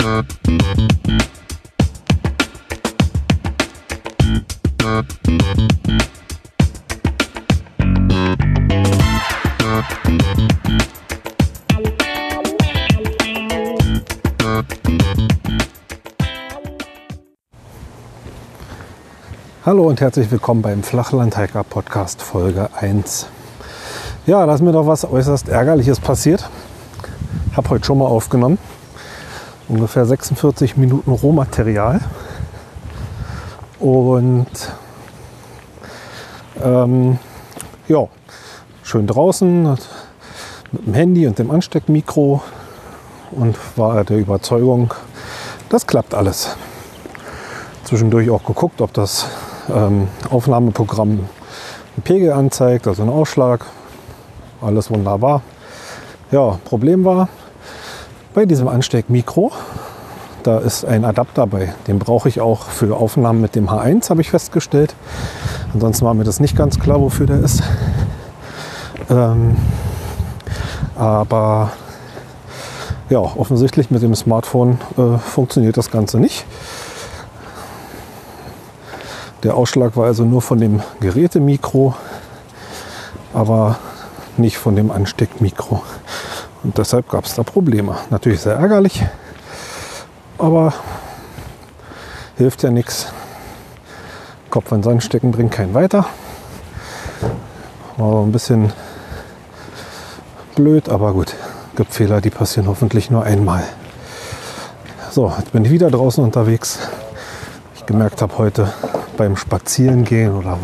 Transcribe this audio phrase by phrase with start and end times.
[0.00, 0.24] Hallo
[19.86, 23.26] und herzlich willkommen beim Flachlandhiker Podcast Folge 1.
[24.26, 26.48] Ja, da ist mir doch was äußerst Ärgerliches passiert.
[27.54, 28.56] Habe heute schon mal aufgenommen.
[29.70, 32.00] Ungefähr 46 Minuten Rohmaterial.
[33.78, 34.48] Und
[36.60, 37.20] ähm,
[37.86, 38.08] ja,
[38.82, 39.62] schön draußen
[40.72, 42.42] mit dem Handy und dem Ansteckmikro
[43.30, 44.92] und war der Überzeugung,
[45.68, 46.56] das klappt alles.
[47.84, 49.28] Zwischendurch auch geguckt, ob das
[49.72, 53.64] ähm, Aufnahmeprogramm einen Pegel anzeigt, also einen Ausschlag.
[54.60, 55.42] Alles wunderbar.
[56.32, 57.28] Ja, Problem war
[58.34, 59.52] bei diesem Ansteckmikro,
[60.42, 61.74] da ist ein Adapter bei.
[61.86, 64.94] Den brauche ich auch für Aufnahmen mit dem H1, habe ich festgestellt.
[65.74, 67.62] Ansonsten war mir das nicht ganz klar, wofür der ist.
[69.10, 69.56] Ähm,
[70.96, 71.72] aber
[73.08, 76.44] ja, offensichtlich mit dem Smartphone äh, funktioniert das Ganze nicht.
[79.42, 81.94] Der Ausschlag war also nur von dem Gerätemikro,
[83.34, 83.78] aber
[84.36, 85.82] nicht von dem Ansteckmikro.
[86.62, 87.96] Und deshalb gab es da Probleme.
[88.10, 89.04] Natürlich sehr ärgerlich,
[90.38, 90.74] aber
[92.36, 93.12] hilft ja nichts.
[94.50, 96.06] Kopf in Sand stecken bringt keinen weiter.
[97.96, 98.72] War ein bisschen
[100.54, 101.34] blöd, aber gut.
[101.76, 103.62] Gibt Fehler, die passieren hoffentlich nur einmal.
[105.10, 106.78] So, jetzt bin ich wieder draußen unterwegs.
[107.76, 108.72] Ich gemerkt habe heute
[109.16, 110.58] beim Spazierengehen oder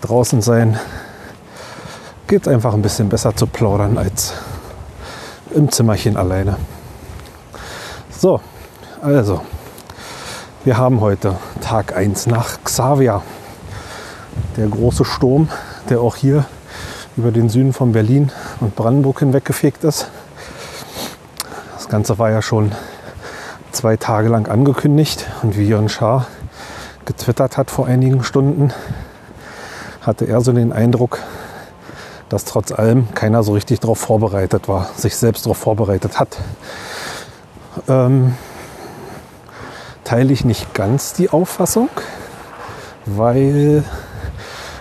[0.00, 0.78] draußen sein,
[2.26, 4.34] geht es einfach ein bisschen besser zu plaudern als
[5.54, 6.56] im Zimmerchen alleine.
[8.10, 8.40] So,
[9.02, 9.40] also,
[10.64, 13.22] wir haben heute Tag 1 nach Xavia.
[14.56, 15.48] Der große Sturm,
[15.88, 16.44] der auch hier
[17.16, 20.10] über den Süden von Berlin und Brandenburg hinweggefegt ist.
[21.74, 22.72] Das Ganze war ja schon
[23.72, 26.26] zwei Tage lang angekündigt und wie Jörn Schaar
[27.04, 28.72] getwittert hat vor einigen Stunden,
[30.02, 31.20] hatte er so den Eindruck,
[32.28, 36.38] dass trotz allem keiner so richtig darauf vorbereitet war, sich selbst darauf vorbereitet hat.
[37.88, 38.34] Ähm,
[40.04, 41.88] teile ich nicht ganz die Auffassung,
[43.06, 43.84] weil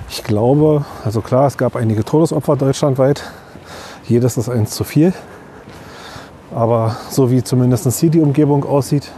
[0.10, 3.24] ich glaube, also klar, es gab einige Todesopfer deutschlandweit,
[4.06, 5.14] jedes ist eins zu viel.
[6.56, 9.12] Aber so wie zumindest hier die Umgebung aussieht,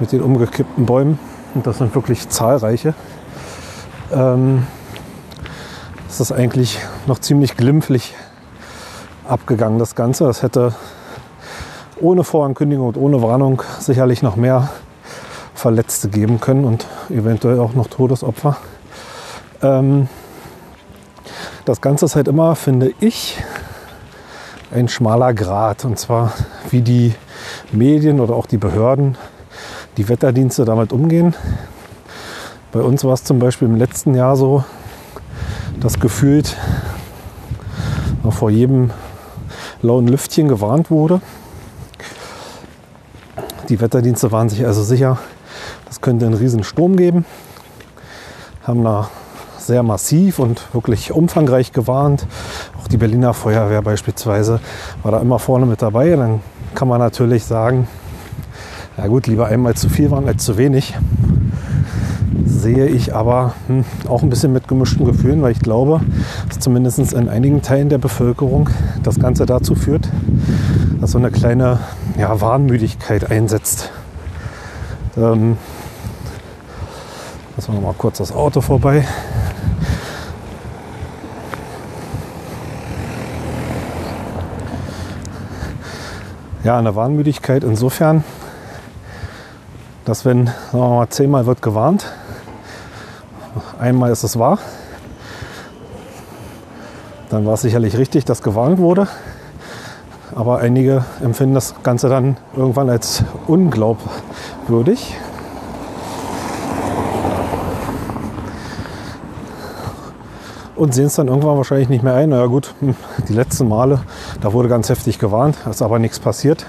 [0.00, 1.18] mit den umgekippten Bäumen,
[1.54, 2.94] und das sind wirklich zahlreiche,
[4.12, 4.66] ähm,
[6.08, 8.14] ist das eigentlich noch ziemlich glimpflich
[9.26, 10.24] abgegangen, das Ganze.
[10.24, 10.74] Das hätte
[12.00, 14.68] ohne Vorankündigung und ohne Warnung sicherlich noch mehr
[15.54, 18.56] Verletzte geben können und eventuell auch noch Todesopfer.
[19.62, 20.08] Ähm,
[21.64, 23.42] das Ganze ist halt immer, finde ich,
[24.70, 25.84] ein schmaler Grat.
[25.84, 26.32] Und zwar,
[26.70, 27.14] wie die
[27.72, 29.18] Medien oder auch die Behörden
[29.96, 31.34] die Wetterdienste damit umgehen.
[32.70, 34.62] Bei uns war es zum Beispiel im letzten Jahr so,
[35.80, 36.56] dass gefühlt
[38.28, 38.90] noch vor jedem
[39.80, 41.22] lauen Lüftchen gewarnt wurde.
[43.70, 45.16] Die Wetterdienste waren sich also sicher,
[45.86, 47.24] das könnte einen riesen Sturm geben,
[48.64, 49.08] haben da
[49.56, 52.26] sehr massiv und wirklich umfangreich gewarnt.
[52.78, 54.60] Auch die Berliner Feuerwehr beispielsweise
[55.02, 56.10] war da immer vorne mit dabei.
[56.10, 56.42] Dann
[56.74, 57.88] kann man natürlich sagen,
[58.98, 60.94] ja gut, lieber einmal zu viel waren als zu wenig.
[62.44, 66.00] Sehe ich aber hm, auch ein bisschen mit gemischten Gefühlen, weil ich glaube,
[66.48, 68.68] dass zumindest in einigen Teilen der Bevölkerung
[69.02, 70.08] das Ganze dazu führt,
[71.00, 71.80] dass so eine kleine
[72.18, 73.90] ja, Warnmüdigkeit einsetzt.
[75.16, 75.56] Ähm,
[77.56, 79.04] lassen wir mal kurz das Auto vorbei.
[86.64, 88.24] Ja, eine Warnmüdigkeit insofern,
[90.04, 92.12] dass wenn, sagen wir mal, zehnmal wird gewarnt,
[93.78, 94.58] einmal ist es wahr,
[97.30, 99.06] dann war es sicherlich richtig, dass gewarnt wurde.
[100.34, 105.16] Aber einige empfinden das Ganze dann irgendwann als unglaubwürdig.
[110.76, 112.28] Und sehen es dann irgendwann wahrscheinlich nicht mehr ein.
[112.28, 112.94] Na ja gut, hm,
[113.28, 114.00] die letzten Male,
[114.40, 116.66] da wurde ganz heftig gewarnt, ist aber nichts passiert.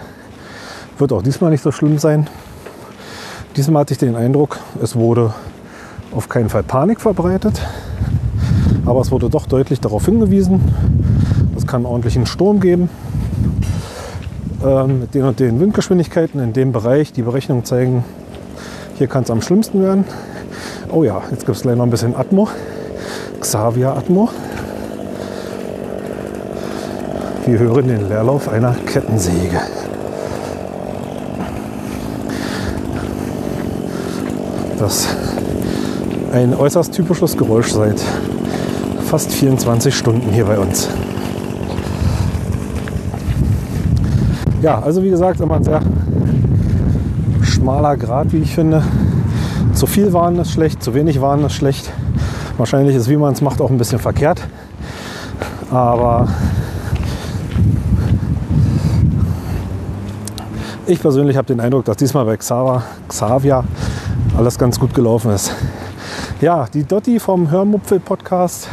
[0.97, 2.27] Wird auch diesmal nicht so schlimm sein.
[3.55, 5.33] Diesmal hatte ich den Eindruck, es wurde
[6.15, 7.61] auf keinen Fall Panik verbreitet,
[8.85, 10.61] aber es wurde doch deutlich darauf hingewiesen,
[11.55, 12.89] es kann ordentlichen Sturm geben.
[14.63, 17.13] ähm, mit den und den Windgeschwindigkeiten in dem Bereich.
[17.13, 18.03] Die Berechnungen zeigen,
[18.97, 20.05] hier kann es am schlimmsten werden.
[20.91, 22.47] Oh ja, jetzt gibt es gleich noch ein bisschen Atmo.
[23.39, 24.29] Xavier Atmo.
[27.45, 29.59] Wir hören den Leerlauf einer Kettensäge.
[34.77, 35.08] Das
[36.31, 37.99] ein äußerst typisches Geräusch seit
[39.05, 40.87] fast 24 Stunden hier bei uns.
[44.61, 45.81] Ja, also wie gesagt, immer ein sehr
[47.41, 48.83] schmaler Grad, wie ich finde.
[49.73, 51.91] Zu viel Warnen ist schlecht, zu wenig Warnen ist schlecht.
[52.57, 54.41] Wahrscheinlich ist, wie man es macht, auch ein bisschen verkehrt.
[55.71, 56.27] Aber
[60.85, 63.63] ich persönlich habe den Eindruck, dass diesmal bei Xaver, Xavier
[64.37, 65.53] alles ganz gut gelaufen ist.
[66.41, 68.69] Ja, die Dotti vom Hörmupfel-Podcast,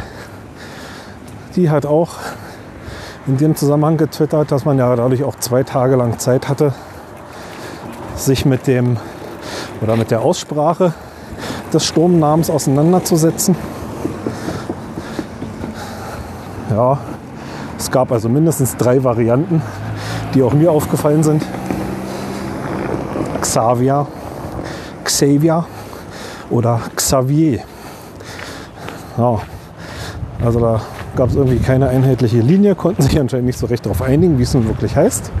[1.57, 2.11] die hat auch
[3.27, 6.73] in dem Zusammenhang getwittert, dass man ja dadurch auch zwei Tage lang Zeit hatte,
[8.15, 8.95] sich mit dem
[9.81, 10.93] oder mit der Aussprache
[11.73, 13.57] des Sturmnamens auseinanderzusetzen.
[16.69, 16.99] Ja,
[17.77, 19.61] es gab also mindestens drei Varianten,
[20.33, 21.45] die auch mir aufgefallen sind.
[23.41, 24.07] Xavier,
[25.03, 25.65] Xavier
[26.49, 27.59] oder Xavier.
[29.17, 29.39] Ja,
[30.43, 30.81] also da
[31.15, 34.43] gab es irgendwie keine einheitliche Linie, konnten sich anscheinend nicht so recht darauf einigen, wie
[34.43, 35.31] es nun wirklich heißt.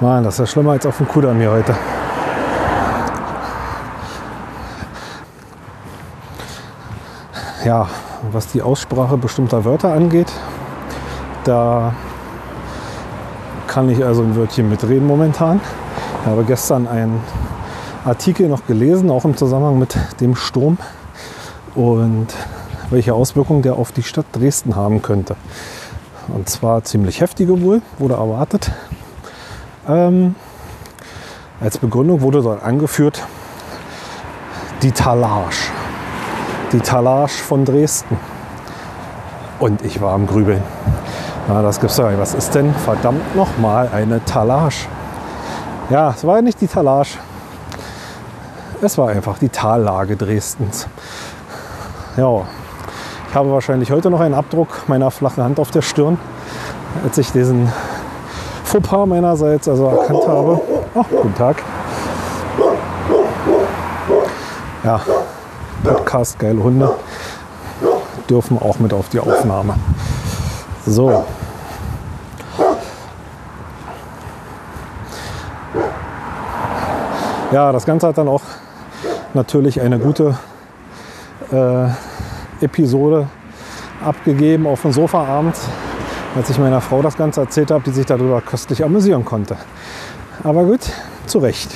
[0.00, 1.74] Mann, das ist ja schlimmer als auf dem Kudamm hier heute.
[7.64, 7.88] Ja,
[8.30, 10.30] was die Aussprache bestimmter Wörter angeht,
[11.44, 11.94] da
[13.66, 15.60] kann ich also ein Wörtchen mitreden momentan.
[16.26, 17.20] Ich habe gestern einen
[18.04, 20.76] Artikel noch gelesen, auch im Zusammenhang mit dem Sturm
[21.76, 22.26] und
[22.90, 25.36] welche Auswirkungen der auf die Stadt Dresden haben könnte.
[26.26, 28.72] Und zwar ziemlich heftige wohl, wurde erwartet.
[29.88, 30.34] Ähm,
[31.60, 33.22] als Begründung wurde dort angeführt
[34.82, 35.54] die Talage.
[36.72, 38.16] Die Talage von Dresden.
[39.60, 40.64] Und ich war am Grübeln.
[41.46, 42.18] Na, das gibt's doch nicht.
[42.18, 44.88] Was ist denn verdammt nochmal eine Talage?
[45.88, 47.10] Ja, es war ja nicht die Talage.
[48.82, 50.88] Es war einfach die Tallage Dresdens.
[52.16, 52.42] Ja,
[53.28, 56.18] ich habe wahrscheinlich heute noch einen Abdruck meiner flachen Hand auf der Stirn,
[57.04, 57.70] als ich diesen
[58.64, 60.60] Fauxpas meinerseits also erkannt habe.
[60.94, 61.62] Oh, guten Tag.
[64.82, 65.00] Ja,
[65.84, 66.94] Podcast, geile Hunde
[68.28, 69.74] dürfen auch mit auf die Aufnahme.
[70.84, 71.24] So.
[77.56, 78.42] Ja, das Ganze hat dann auch
[79.32, 80.36] natürlich eine gute
[81.50, 81.86] äh,
[82.62, 83.28] Episode
[84.04, 85.66] abgegeben auf dem Sofa abends,
[86.36, 89.56] als ich meiner Frau das Ganze erzählt habe, die sich darüber köstlich amüsieren konnte.
[90.44, 90.80] Aber gut,
[91.24, 91.70] zu Recht.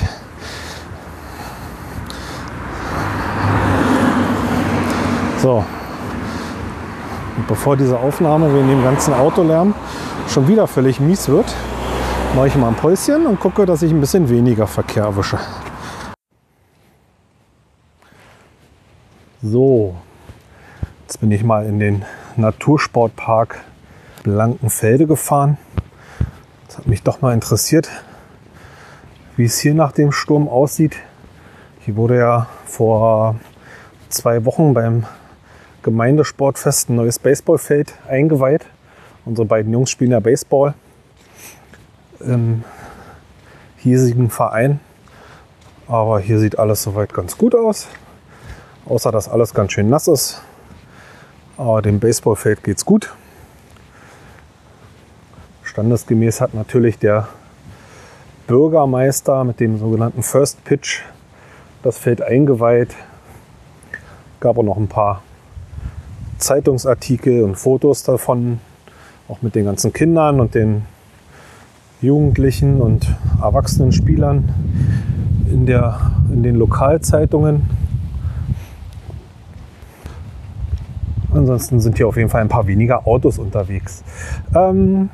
[5.38, 5.65] So,
[7.38, 9.73] und bevor diese Aufnahme wegen dem ganzen Autolärm
[10.29, 11.47] schon wieder völlig mies wird,
[12.37, 15.38] mache ich mal ein Päuschen und gucke, dass ich ein bisschen weniger Verkehr erwische.
[19.42, 19.96] So,
[21.00, 22.04] jetzt bin ich mal in den
[22.37, 23.64] Natursportpark
[24.22, 25.56] Blankenfelde gefahren.
[26.66, 27.88] Das hat mich doch mal interessiert,
[29.38, 30.97] wie es hier nach dem Sturm aussieht.
[31.78, 33.37] Hier wurde ja vor
[34.11, 35.06] zwei Wochen beim
[35.82, 38.66] Gemeindesportfest ein neues Baseballfeld eingeweiht.
[39.25, 40.75] Unsere beiden Jungs spielen ja Baseball
[42.20, 42.62] im
[43.78, 44.80] hiesigen Verein.
[45.88, 47.88] Aber hier sieht alles soweit ganz gut aus.
[48.87, 50.42] Außer dass alles ganz schön nass ist.
[51.56, 53.14] Aber dem Baseballfeld geht es gut.
[55.62, 57.28] Standesgemäß hat natürlich der
[58.46, 61.02] Bürgermeister mit dem sogenannten First Pitch
[61.82, 62.96] das Feld eingeweiht.
[64.40, 65.22] Gab auch noch ein paar
[66.38, 68.58] Zeitungsartikel und Fotos davon,
[69.28, 70.82] auch mit den ganzen Kindern und den
[72.00, 73.06] Jugendlichen und
[73.40, 74.52] erwachsenen Spielern
[75.46, 77.68] in, der, in den Lokalzeitungen.
[81.32, 84.02] Ansonsten sind hier auf jeden Fall ein paar weniger Autos unterwegs.
[84.54, 85.10] Ähm,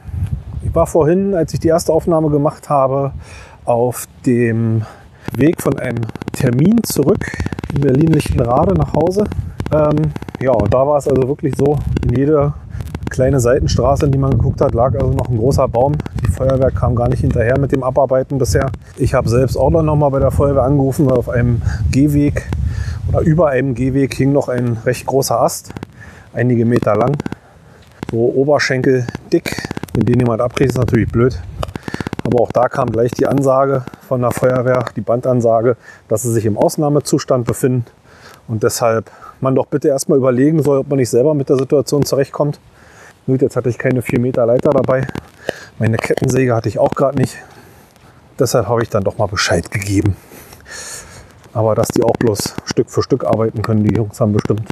[0.62, 3.12] ich war vorhin, als ich die erste Aufnahme gemacht habe,
[3.64, 4.82] auf dem
[5.36, 7.26] Weg von einem Termin zurück
[7.74, 9.24] in Berlin-Lichtenrade nach Hause.
[9.72, 12.54] Ähm, ja, und da war es also wirklich so, in jeder
[13.10, 15.94] kleine Seitenstraße, in die man geguckt hat, lag also noch ein großer Baum.
[16.26, 18.70] Die Feuerwehr kam gar nicht hinterher mit dem Abarbeiten bisher.
[18.96, 22.48] Ich habe selbst auch noch mal bei der Feuerwehr angerufen, weil auf einem Gehweg
[23.08, 25.72] oder über einem Gehweg hing noch ein recht großer Ast,
[26.36, 27.16] einige Meter lang.
[28.10, 29.68] so Oberschenkel dick.
[29.94, 31.40] Wenn den jemand abkriegt, ist natürlich blöd.
[32.22, 35.76] Aber auch da kam gleich die Ansage von der Feuerwehr, die Bandansage,
[36.08, 37.86] dass sie sich im Ausnahmezustand befinden
[38.48, 42.04] und deshalb man doch bitte erstmal überlegen soll, ob man nicht selber mit der Situation
[42.04, 42.58] zurechtkommt.
[43.26, 45.06] Gut, jetzt hatte ich keine 4 Meter Leiter dabei.
[45.78, 47.36] Meine Kettensäge hatte ich auch gerade nicht.
[48.38, 50.16] Deshalb habe ich dann doch mal Bescheid gegeben.
[51.52, 54.62] Aber dass die auch bloß Stück für Stück arbeiten können, die Jungs haben bestimmt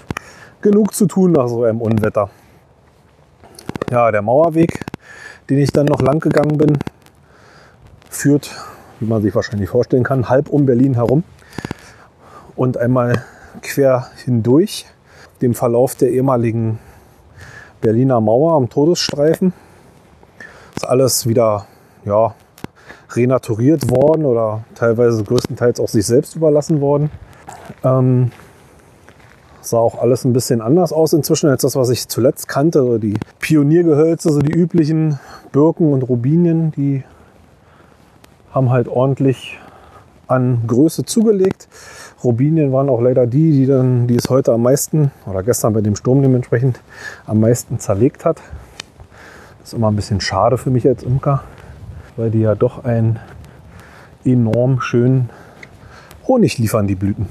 [0.65, 2.31] genug zu tun nach so einem Unwetter.
[3.91, 4.83] Ja, der Mauerweg,
[5.51, 6.79] den ich dann noch lang gegangen bin,
[8.09, 8.51] führt,
[8.99, 11.23] wie man sich wahrscheinlich vorstellen kann, halb um Berlin herum
[12.57, 13.23] und einmal
[13.61, 14.87] quer hindurch
[15.43, 16.79] dem Verlauf der ehemaligen
[17.83, 19.53] Berliner Mauer am Todesstreifen.
[20.75, 21.67] Ist alles wieder
[22.07, 22.35] ja,
[23.11, 27.11] renaturiert worden oder teilweise größtenteils auch sich selbst überlassen worden.
[27.85, 28.31] Ähm,
[29.65, 32.81] sah auch alles ein bisschen anders aus inzwischen als das, was ich zuletzt kannte.
[32.81, 35.19] Also die Pioniergehölze, so die üblichen
[35.53, 37.03] Birken und Rubinien, die
[38.53, 39.59] haben halt ordentlich
[40.27, 41.69] an Größe zugelegt.
[42.23, 45.81] Rubinien waren auch leider die, die, dann, die es heute am meisten oder gestern bei
[45.81, 46.81] dem Sturm dementsprechend
[47.27, 48.37] am meisten zerlegt hat.
[49.61, 51.43] Das ist immer ein bisschen schade für mich als Imker
[52.17, 53.19] weil die ja doch einen
[54.25, 55.31] enorm schönen
[56.27, 57.27] Honig liefern, die Blüten.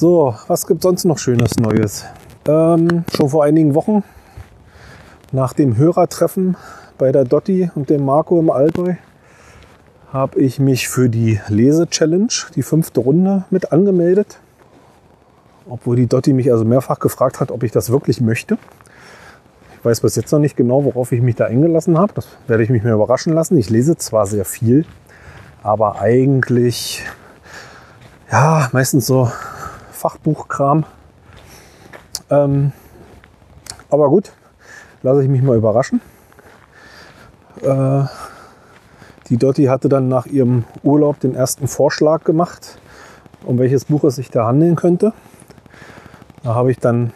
[0.00, 2.04] So, was gibt sonst noch Schönes Neues?
[2.46, 4.04] Ähm, schon vor einigen Wochen
[5.32, 6.56] nach dem Hörertreffen
[6.98, 8.94] bei der Dotti und dem Marco im Allgäu
[10.12, 14.38] habe ich mich für die Lese-Challenge, die fünfte Runde, mit angemeldet.
[15.68, 18.56] Obwohl die Dotti mich also mehrfach gefragt hat, ob ich das wirklich möchte.
[19.76, 22.12] Ich weiß bis jetzt noch nicht genau, worauf ich mich da eingelassen habe.
[22.14, 23.58] Das werde ich mich mehr überraschen lassen.
[23.58, 24.86] Ich lese zwar sehr viel,
[25.64, 27.02] aber eigentlich
[28.30, 29.28] ja meistens so
[29.98, 30.84] Fachbuchkram.
[32.30, 32.72] Ähm,
[33.90, 34.32] aber gut,
[35.02, 36.00] lasse ich mich mal überraschen.
[37.62, 38.04] Äh,
[39.28, 42.78] die Dotti hatte dann nach ihrem Urlaub den ersten Vorschlag gemacht,
[43.44, 45.12] um welches Buch es sich da handeln könnte.
[46.42, 47.12] Da habe ich dann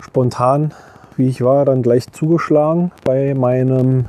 [0.00, 0.74] spontan
[1.16, 4.06] wie ich war, dann gleich zugeschlagen bei meinem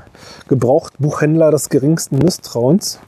[0.47, 2.99] Gebrauchtbuchhändler des geringsten Misstrauens.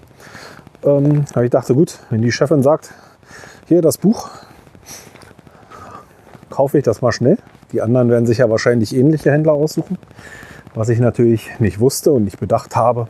[0.84, 2.94] Ähm, aber ich dachte, gut, wenn die Chefin sagt,
[3.68, 4.30] hier das Buch,
[6.58, 7.38] kaufe ich das mal schnell.
[7.72, 10.00] Die anderen werden sich ja wahrscheinlich ähnliche Händler aussuchen.
[10.74, 13.10] Was ich natürlich nicht wusste und nicht bedacht habe,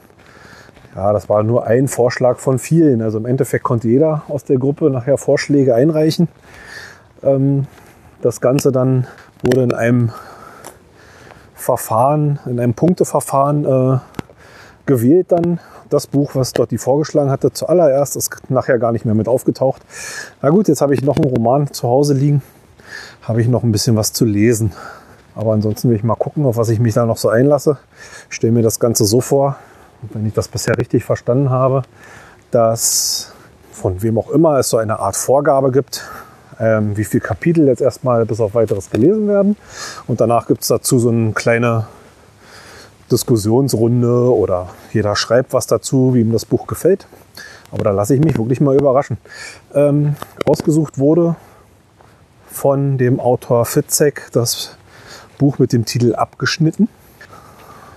[0.94, 3.01] ja, das war nur ein Vorschlag von vielen.
[3.01, 6.27] Also im Endeffekt konnte jeder aus der Gruppe nachher Vorschläge einreichen.
[7.24, 7.68] Ähm,
[8.22, 9.08] das Ganze dann
[9.42, 10.12] wurde in einem
[11.56, 14.00] Verfahren, in einem Punkteverfahren äh,
[14.88, 15.62] gewählt dann.
[15.89, 19.82] Das Buch, was dort die vorgeschlagen hatte, zuallererst ist nachher gar nicht mehr mit aufgetaucht.
[20.42, 22.42] Na gut, jetzt habe ich noch einen Roman zu Hause liegen,
[23.22, 24.72] habe ich noch ein bisschen was zu lesen.
[25.36, 27.77] Aber ansonsten will ich mal gucken, auf was ich mich da noch so einlasse.
[28.30, 29.56] Ich stelle mir das Ganze so vor,
[30.13, 31.84] wenn ich das bisher richtig verstanden habe,
[32.51, 33.34] dass
[33.72, 36.04] von wem auch immer es so eine Art Vorgabe gibt,
[36.60, 39.56] ähm, wie viele Kapitel jetzt erstmal bis auf weiteres gelesen werden.
[40.08, 41.88] Und danach gibt es dazu so eine kleine
[43.12, 47.08] Diskussionsrunde oder jeder schreibt was dazu, wie ihm das Buch gefällt.
[47.72, 49.18] Aber da lasse ich mich wirklich mal überraschen.
[49.74, 51.36] Ähm, ausgesucht wurde
[52.58, 54.76] von dem Autor Fitzek das
[55.38, 56.90] Buch mit dem Titel Abgeschnitten.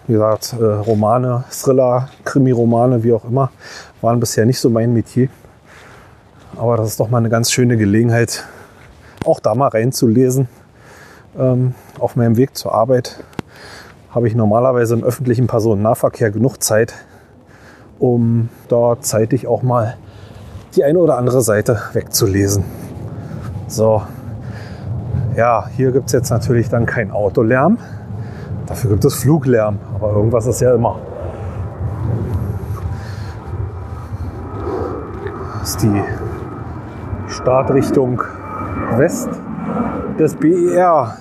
[0.07, 3.51] Wie gesagt, äh, Romane, Thriller, Krimi-Romane, wie auch immer,
[4.03, 5.31] waren bisher nicht so mein Metier.
[6.57, 8.45] Aber das ist doch mal eine ganz schöne Gelegenheit,
[9.25, 10.47] auch da mal reinzulesen.
[11.39, 13.25] Ähm, auf meinem Weg zur Arbeit
[14.11, 16.93] habe ich normalerweise im öffentlichen Personennahverkehr genug Zeit,
[17.99, 19.97] um dort zeitig auch mal
[20.77, 22.63] die eine oder andere Seite wegzulesen.
[23.69, 24.03] So,
[25.41, 27.79] ja, hier gibt es jetzt natürlich dann kein Autolärm.
[28.67, 30.99] Dafür gibt es Fluglärm, aber irgendwas ist ja immer.
[35.61, 36.03] Das ist die
[37.27, 38.23] Startrichtung
[38.99, 39.31] West
[40.19, 41.17] des BER.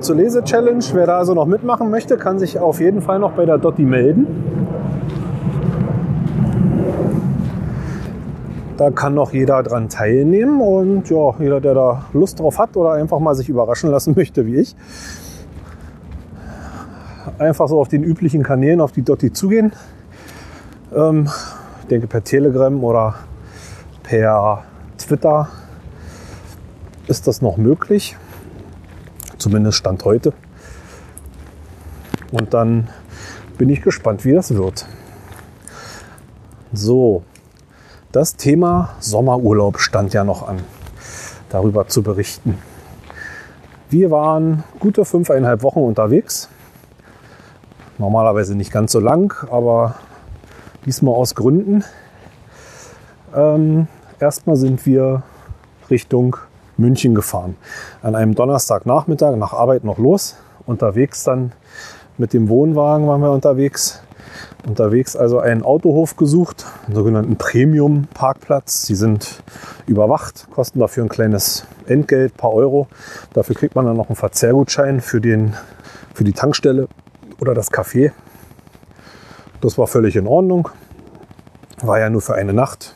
[0.00, 3.44] Zur Lese-Challenge, wer da also noch mitmachen möchte, kann sich auf jeden Fall noch bei
[3.44, 4.26] der Dotti melden.
[8.78, 12.92] Da kann noch jeder dran teilnehmen und ja, jeder, der da Lust drauf hat oder
[12.92, 14.74] einfach mal sich überraschen lassen möchte, wie ich,
[17.38, 19.72] einfach so auf den üblichen Kanälen auf die Dotti zugehen.
[20.96, 21.28] Ähm,
[21.82, 23.16] ich denke per Telegram oder
[24.02, 24.64] per
[24.96, 25.48] Twitter
[27.06, 28.16] ist das noch möglich.
[29.40, 30.34] Zumindest Stand heute.
[32.30, 32.90] Und dann
[33.56, 34.86] bin ich gespannt, wie das wird.
[36.74, 37.22] So,
[38.12, 40.58] das Thema Sommerurlaub stand ja noch an,
[41.48, 42.58] darüber zu berichten.
[43.88, 46.50] Wir waren gute fünfeinhalb Wochen unterwegs.
[47.96, 49.94] Normalerweise nicht ganz so lang, aber
[50.84, 51.82] diesmal aus Gründen.
[53.34, 55.22] Ähm, erstmal sind wir
[55.88, 56.36] Richtung
[56.80, 57.56] München gefahren.
[58.02, 60.36] An einem Donnerstagnachmittag nach Arbeit noch los.
[60.66, 61.52] Unterwegs dann
[62.18, 64.02] mit dem Wohnwagen waren wir unterwegs.
[64.66, 68.86] Unterwegs also einen Autohof gesucht, einen sogenannten Premium-Parkplatz.
[68.86, 69.42] Die sind
[69.86, 72.86] überwacht, kosten dafür ein kleines Entgelt, paar Euro.
[73.32, 75.54] Dafür kriegt man dann noch einen Verzehrgutschein für, den,
[76.14, 76.88] für die Tankstelle
[77.40, 78.12] oder das Café.
[79.60, 80.68] Das war völlig in Ordnung.
[81.82, 82.94] War ja nur für eine Nacht.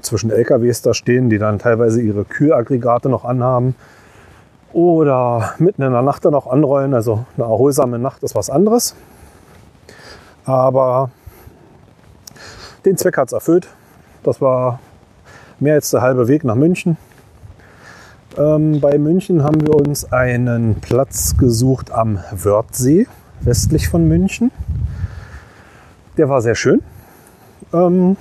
[0.00, 3.74] Zwischen LKWs da stehen, die dann teilweise ihre Kühlaggregate noch anhaben.
[4.72, 6.94] Oder mitten in der Nacht dann auch anrollen.
[6.94, 8.94] Also eine erholsame Nacht ist was anderes.
[10.44, 11.10] Aber
[12.84, 13.68] den Zweck hat es erfüllt.
[14.22, 14.80] Das war
[15.60, 16.96] mehr als der halbe Weg nach München.
[18.36, 23.06] Ähm, bei München haben wir uns einen Platz gesucht am Wörthsee,
[23.42, 24.50] westlich von München.
[26.16, 26.82] Der war sehr schön.
[27.72, 28.16] Ähm,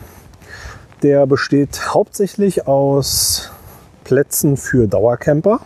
[1.03, 3.51] der besteht hauptsächlich aus
[4.03, 5.59] Plätzen für Dauercamper,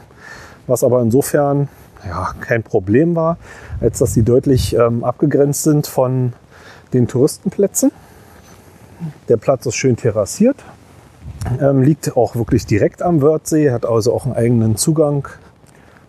[0.66, 1.70] was aber insofern
[2.06, 3.38] ja, kein Problem war,
[3.80, 6.34] als dass sie deutlich ähm, abgegrenzt sind von
[6.94, 7.92] den Touristenplätzen.
[9.30, 10.58] Der Platz ist schön terrassiert,
[11.62, 15.28] ähm, liegt auch wirklich direkt am Wörthsee, hat also auch einen eigenen Zugang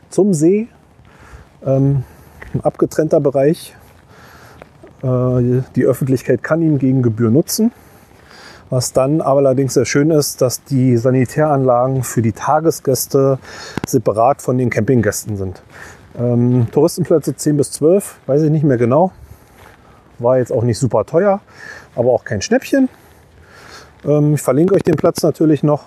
[0.09, 0.69] zum See.
[1.67, 2.05] Ähm,
[2.55, 3.77] ein abgetrennter Bereich.
[5.03, 7.73] Äh, die Öffentlichkeit kann ihn gegen Gebühr nutzen.
[8.71, 13.39] Was dann aber allerdings sehr schön ist, dass die Sanitäranlagen für die Tagesgäste
[13.87, 15.63] separat von den Campinggästen sind.
[16.19, 19.13] Ähm, Touristenplätze 10 bis 12, weiß ich nicht mehr genau.
[20.19, 21.41] War jetzt auch nicht super teuer,
[21.95, 22.89] aber auch kein Schnäppchen.
[24.05, 25.85] Ähm, ich verlinke euch den Platz natürlich noch.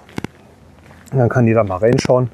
[1.11, 2.31] Dann kann jeder mal reinschauen.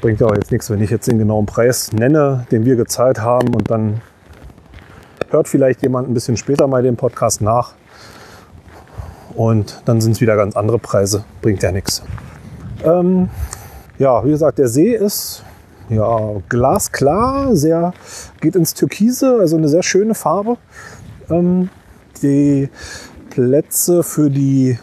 [0.00, 3.20] Bringt ja auch jetzt nichts, wenn ich jetzt den genauen Preis nenne, den wir gezahlt
[3.20, 4.00] haben und dann
[5.30, 7.74] hört vielleicht jemand ein bisschen später mal den Podcast nach.
[9.38, 11.24] Und dann sind es wieder ganz andere Preise.
[11.42, 12.02] Bringt ja nichts.
[12.84, 13.28] Ähm,
[13.96, 15.44] ja, wie gesagt, der See ist
[15.88, 17.94] ja, glasklar, sehr,
[18.40, 20.56] geht ins Türkise, also eine sehr schöne Farbe.
[21.30, 21.70] Ähm,
[22.20, 22.68] die
[23.30, 24.76] Plätze für die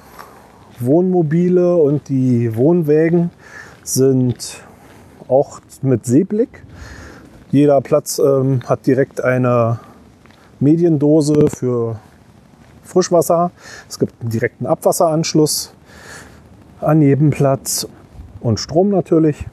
[0.80, 3.32] Wohnmobile und die Wohnwägen
[3.84, 4.64] sind
[5.28, 6.64] auch mit Seeblick.
[7.52, 9.80] Jeder Platz ähm, hat direkt eine
[10.62, 12.00] Mediendose für
[12.86, 13.52] Frischwasser.
[13.90, 15.74] Es gibt einen direkten Abwasseranschluss
[16.82, 17.88] an jedem Platz
[18.40, 19.46] und Strom natürlich.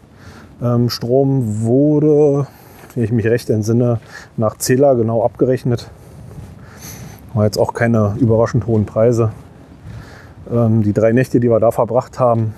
[0.63, 2.47] Ähm, Strom wurde,
[2.95, 4.01] wenn ich mich recht entsinne,
[4.37, 5.91] nach Zähler genau abgerechnet.
[7.35, 9.33] War jetzt auch keine überraschend hohen Preise.
[10.53, 12.55] Ähm, die drei Nächte, die wir da verbracht haben,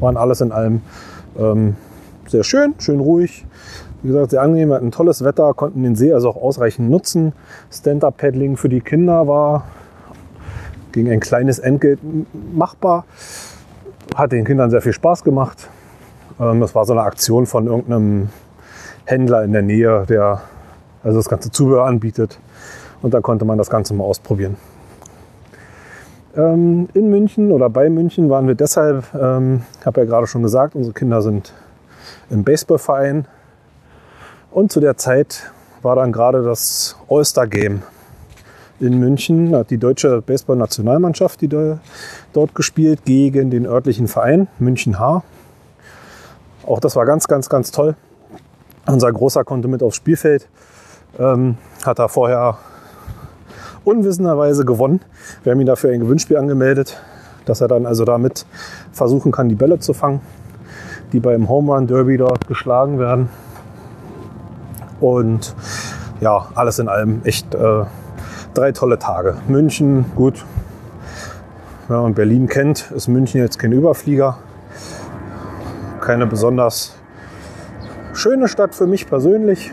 [0.00, 0.80] waren alles in allem
[1.38, 1.76] ähm,
[2.26, 3.44] sehr schön, schön ruhig.
[4.02, 7.32] Wie gesagt, sehr angenehm, wir hatten tolles Wetter, konnten den See also auch ausreichend nutzen.
[7.70, 9.64] Stand-Up-Paddling für die Kinder war
[10.92, 12.00] gegen ein kleines Entgelt
[12.54, 13.04] machbar.
[14.14, 15.68] Hat den Kindern sehr viel Spaß gemacht.
[16.40, 18.28] Ähm, das war so eine Aktion von irgendeinem
[19.04, 20.42] Händler in der Nähe, der
[21.02, 22.38] also das ganze Zubehör anbietet.
[23.02, 24.56] Und dann konnte man das Ganze mal ausprobieren.
[26.36, 30.42] Ähm, in München oder bei München waren wir deshalb, ähm, ich habe ja gerade schon
[30.42, 31.52] gesagt, unsere Kinder sind
[32.30, 33.26] im Baseballverein.
[34.52, 35.50] Und zu der Zeit
[35.82, 37.82] war dann gerade das All-Star Game
[38.80, 39.54] in München.
[39.54, 41.78] Hat die deutsche Baseball-Nationalmannschaft, die da,
[42.32, 45.22] dort gespielt, gegen den örtlichen Verein München H.
[46.66, 47.96] Auch das war ganz, ganz, ganz toll.
[48.86, 50.48] Unser Großer konnte mit aufs Spielfeld.
[51.18, 52.58] Ähm, hat er vorher
[53.84, 55.00] unwissenderweise gewonnen.
[55.42, 57.00] Wir haben ihn dafür ein Gewinnspiel angemeldet,
[57.44, 58.46] dass er dann also damit
[58.92, 60.20] versuchen kann, die Bälle zu fangen,
[61.12, 63.28] die beim Home Run Derby dort geschlagen werden.
[65.00, 65.54] Und
[66.20, 67.84] ja, alles in allem echt äh,
[68.54, 69.36] drei tolle Tage.
[69.48, 70.44] München, gut.
[71.88, 74.38] Wenn man Berlin kennt, ist München jetzt kein Überflieger.
[76.00, 76.96] Keine besonders
[78.14, 79.72] schöne Stadt für mich persönlich.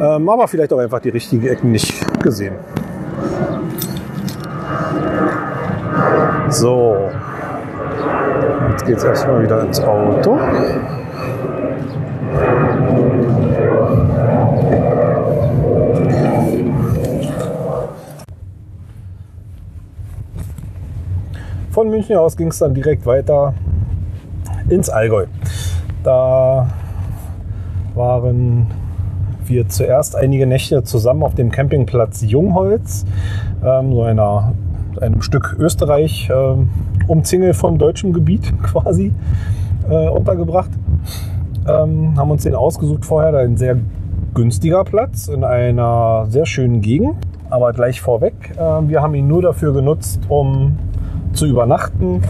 [0.00, 2.54] Ähm, aber vielleicht auch einfach die richtigen Ecken nicht gesehen.
[6.48, 7.10] So,
[8.70, 10.38] jetzt geht es erstmal wieder ins Auto.
[21.72, 23.54] Von München aus ging es dann direkt weiter
[24.68, 25.24] ins Allgäu.
[26.04, 26.68] Da
[27.94, 28.66] waren
[29.46, 33.06] wir zuerst einige Nächte zusammen auf dem Campingplatz Jungholz,
[33.64, 34.52] ähm, so einer,
[35.00, 36.68] einem Stück Österreich, ähm,
[37.06, 39.14] umzingelt vom deutschen Gebiet quasi,
[39.88, 40.70] äh, untergebracht.
[41.66, 43.78] Ähm, haben uns den ausgesucht vorher, ein sehr
[44.34, 47.16] günstiger Platz in einer sehr schönen Gegend.
[47.48, 50.76] Aber gleich vorweg, äh, wir haben ihn nur dafür genutzt, um
[51.32, 52.22] zu übernachten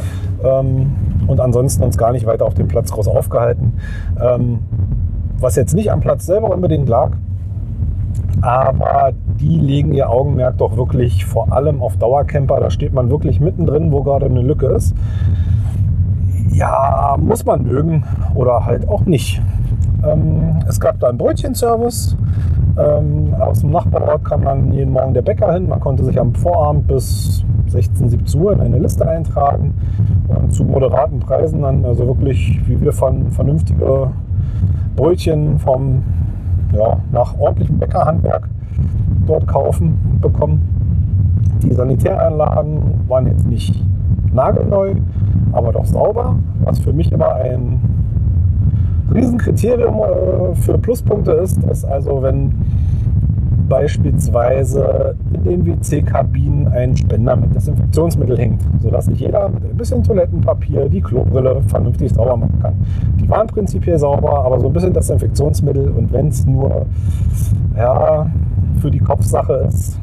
[0.44, 0.92] ähm,
[1.26, 3.74] und ansonsten uns gar nicht weiter auf dem Platz groß aufgehalten.
[4.20, 4.60] Ähm,
[5.38, 7.12] was jetzt nicht am Platz selber unbedingt lag,
[8.42, 12.60] aber die legen ihr Augenmerk doch wirklich vor allem auf Dauercamper.
[12.60, 14.94] Da steht man wirklich mittendrin, wo gerade eine Lücke ist.
[16.52, 19.40] Ja, muss man mögen oder halt auch nicht.
[20.04, 22.16] Ähm, es gab da einen Brötchenservice.
[22.78, 25.68] Ähm, aus dem Nachbarort kam dann jeden Morgen der Bäcker hin.
[25.68, 29.74] Man konnte sich am Vorabend bis 16, 17 Uhr in eine Liste eintragen
[30.28, 34.10] und zu moderaten Preisen dann, also wirklich, wie wir fanden, vernünftige
[34.96, 36.02] Brötchen vom,
[36.72, 38.48] ja, nach ordentlichem Bäckerhandwerk
[39.26, 40.68] dort kaufen und bekommen.
[41.62, 43.82] Die Sanitäranlagen waren jetzt nicht
[44.32, 44.94] nagelneu,
[45.52, 47.80] aber doch sauber, was für mich immer ein
[49.14, 52.52] Riesenkriterium äh, für Pluspunkte ist, dass also wenn
[53.68, 60.02] beispielsweise in den WC-Kabinen ein Spender mit Desinfektionsmittel hängt, sodass sich jeder mit ein bisschen
[60.02, 62.74] Toilettenpapier die Klobrille vernünftig sauber machen kann.
[63.18, 66.84] Die waren prinzipiell sauber, aber so ein bisschen Desinfektionsmittel und wenn es nur
[67.74, 68.30] ja,
[68.80, 69.98] für die Kopfsache ist,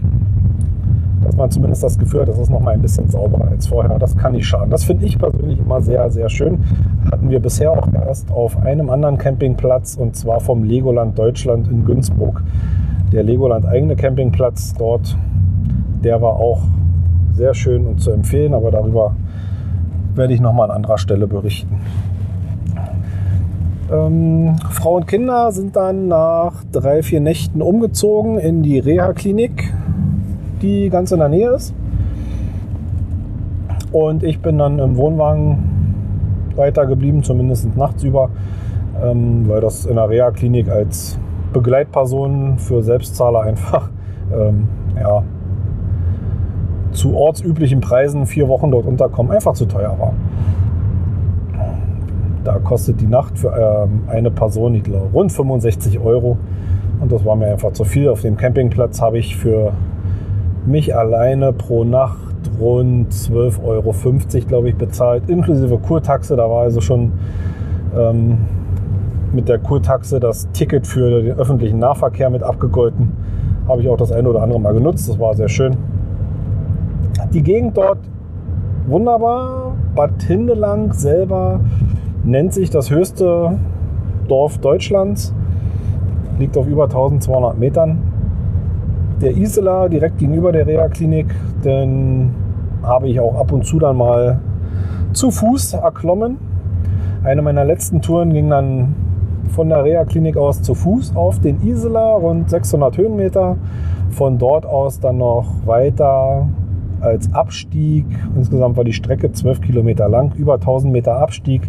[1.24, 4.00] dass man zumindest das Gefühl hat, das ist noch mal ein bisschen sauberer als vorher.
[4.00, 4.70] Das kann nicht schaden.
[4.70, 6.64] Das finde ich persönlich immer sehr, sehr schön.
[7.12, 11.86] Hatten wir bisher auch erst auf einem anderen Campingplatz und zwar vom Legoland Deutschland in
[11.86, 12.44] Günzburg
[13.12, 15.18] der Legoland eigene Campingplatz dort,
[16.04, 16.62] der war auch
[17.34, 19.16] sehr schön und zu empfehlen, aber darüber
[20.16, 21.80] werde ich nochmal an anderer Stelle berichten.
[23.92, 29.74] Ähm, Frau und Kinder sind dann nach drei, vier Nächten umgezogen in die Reha-Klinik,
[30.62, 31.74] die ganz in der Nähe ist.
[33.92, 38.30] Und ich bin dann im Wohnwagen weitergeblieben, zumindest nachts über,
[39.02, 41.18] ähm, weil das in der Reha-Klinik als
[41.54, 43.90] Begleitpersonen für Selbstzahler einfach
[44.32, 44.68] ähm,
[45.00, 45.24] ja,
[46.92, 50.14] zu ortsüblichen Preisen vier Wochen dort unterkommen, einfach zu teuer war.
[52.44, 56.38] Da kostet die Nacht für ähm, eine Person ich glaube, rund 65 Euro
[57.00, 58.10] und das war mir einfach zu viel.
[58.10, 59.74] Auf dem Campingplatz habe ich für
[60.70, 62.18] mich alleine pro Nacht
[62.60, 66.36] rund 12,50 Euro, glaube ich, bezahlt, inklusive Kurtaxe.
[66.36, 67.12] Da war also schon
[67.98, 68.38] ähm,
[69.34, 73.12] mit der Kurtaxe das Ticket für den öffentlichen Nahverkehr mit abgegolten.
[73.68, 75.10] Habe ich auch das eine oder andere Mal genutzt.
[75.10, 75.76] Das war sehr schön.
[77.34, 78.00] Die Gegend dort
[78.88, 79.76] wunderbar.
[79.96, 81.60] Bad Hindelang selber
[82.24, 83.58] nennt sich das höchste
[84.28, 85.34] Dorf Deutschlands.
[86.40, 88.02] Liegt auf über 1200 Metern.
[89.22, 91.28] Der Isela direkt gegenüber der Reha-Klinik,
[91.64, 92.34] den
[92.82, 94.40] habe ich auch ab und zu dann mal
[95.12, 96.38] zu Fuß erklommen.
[97.24, 98.96] Eine meiner letzten Touren ging dann
[99.50, 103.58] von der Reha-Klinik aus zu Fuß auf den Isela, rund 600 Höhenmeter.
[104.12, 106.48] Von dort aus dann noch weiter
[107.02, 108.06] als Abstieg.
[108.36, 111.62] Insgesamt war die Strecke 12 Kilometer lang, über 1000 Meter Abstieg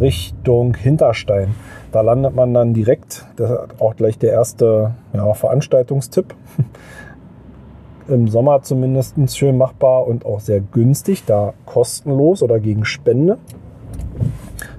[0.00, 1.54] Richtung Hinterstein.
[1.92, 6.34] Da landet man dann direkt, das ist auch gleich der erste ja, Veranstaltungstipp.
[8.08, 13.38] Im Sommer zumindest schön machbar und auch sehr günstig, da kostenlos oder gegen Spende.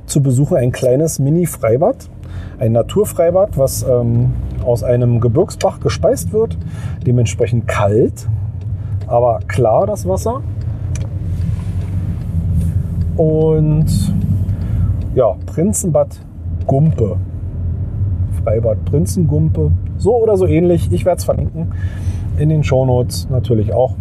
[0.05, 2.09] Zu Besuche ein kleines Mini-Freibad
[2.61, 4.33] ein Naturfreibad, was ähm,
[4.63, 6.57] aus einem Gebirgsbach gespeist wird.
[7.05, 8.27] Dementsprechend kalt,
[9.11, 10.41] aber klar das Wasser.
[13.17, 13.87] Und
[15.13, 16.19] ja, Prinzenbad
[16.65, 17.17] Gumpe.
[18.43, 19.71] Freibad Prinzengumpe.
[19.97, 20.91] So oder so ähnlich.
[20.91, 21.73] Ich werde es verlinken.
[22.37, 23.95] In den Shownotes natürlich auch.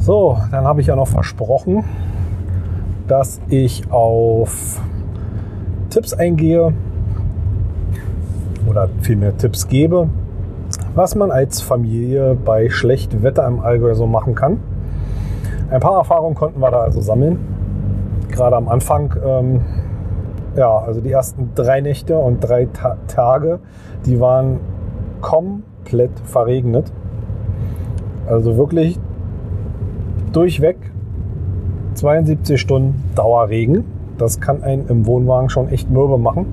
[0.00, 1.84] So, dann habe ich ja noch versprochen,
[3.06, 4.80] dass ich auf
[5.90, 6.72] Tipps eingehe
[8.68, 10.08] oder vielmehr Tipps gebe,
[10.94, 14.60] was man als Familie bei schlechtem Wetter im Allgäu so machen kann.
[15.70, 17.38] Ein paar Erfahrungen konnten wir da also sammeln.
[18.30, 19.60] Gerade am Anfang, ähm,
[20.56, 23.58] ja, also die ersten drei Nächte und drei Ta Tage,
[24.06, 24.60] die waren
[25.20, 26.92] komplett verregnet.
[28.26, 28.98] Also wirklich
[30.32, 30.76] durchweg
[31.94, 33.84] 72 Stunden Dauerregen.
[34.18, 36.46] Das kann einen im Wohnwagen schon echt mürbe machen.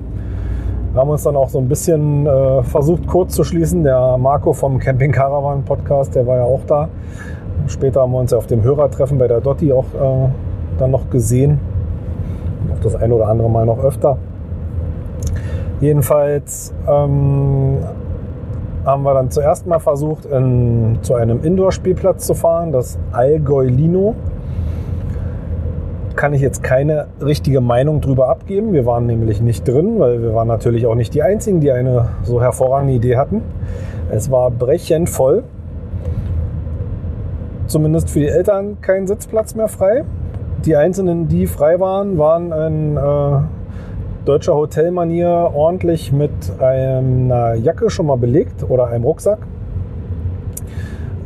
[0.92, 3.82] Wir haben uns dann auch so ein bisschen äh, versucht kurz zu schließen.
[3.82, 6.90] Der Marco vom Camping Caravan Podcast, der war ja auch da.
[7.66, 10.28] Später haben wir uns ja auf dem Hörertreffen bei der Dotti auch äh,
[10.76, 11.58] dann noch gesehen.
[12.74, 14.18] Auch das ein oder andere Mal noch öfter.
[15.80, 17.78] Jedenfalls ähm,
[18.84, 24.14] haben wir dann zuerst mal versucht, in, zu einem Indoor-Spielplatz zu fahren, das Allgäu Lino.
[26.22, 28.72] Kann ich jetzt keine richtige Meinung drüber abgeben.
[28.72, 32.10] Wir waren nämlich nicht drin, weil wir waren natürlich auch nicht die Einzigen, die eine
[32.22, 33.42] so hervorragende Idee hatten.
[34.08, 35.42] Es war brechend voll.
[37.66, 40.04] Zumindest für die Eltern kein Sitzplatz mehr frei.
[40.64, 46.30] Die einzelnen, die frei waren, waren in äh, deutscher Hotelmanier ordentlich mit
[46.60, 49.40] einer Jacke schon mal belegt oder einem Rucksack.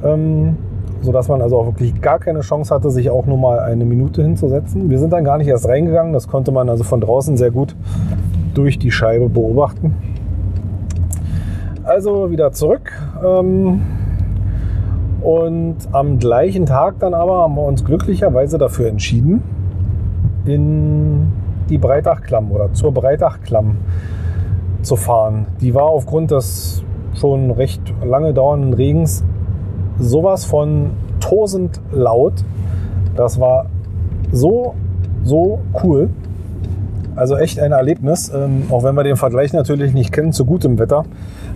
[0.02, 0.56] Ähm,
[1.02, 4.22] sodass man also auch wirklich gar keine Chance hatte, sich auch nur mal eine Minute
[4.22, 4.90] hinzusetzen.
[4.90, 7.76] Wir sind dann gar nicht erst reingegangen, das konnte man also von draußen sehr gut
[8.54, 9.94] durch die Scheibe beobachten.
[11.84, 12.92] Also wieder zurück.
[13.24, 13.82] Ähm,
[15.22, 19.42] und am gleichen Tag dann aber haben wir uns glücklicherweise dafür entschieden,
[20.44, 21.32] in
[21.68, 23.76] die Breitachklamm oder zur Breitachklamm
[24.82, 25.46] zu fahren.
[25.60, 29.24] Die war aufgrund des schon recht lange dauernden Regens
[29.98, 32.34] sowas von tosend laut.
[33.16, 33.66] Das war
[34.32, 34.74] so,
[35.24, 36.10] so cool.
[37.14, 40.78] Also echt ein Erlebnis, ähm, auch wenn wir den Vergleich natürlich nicht kennen zu gutem
[40.78, 41.04] Wetter.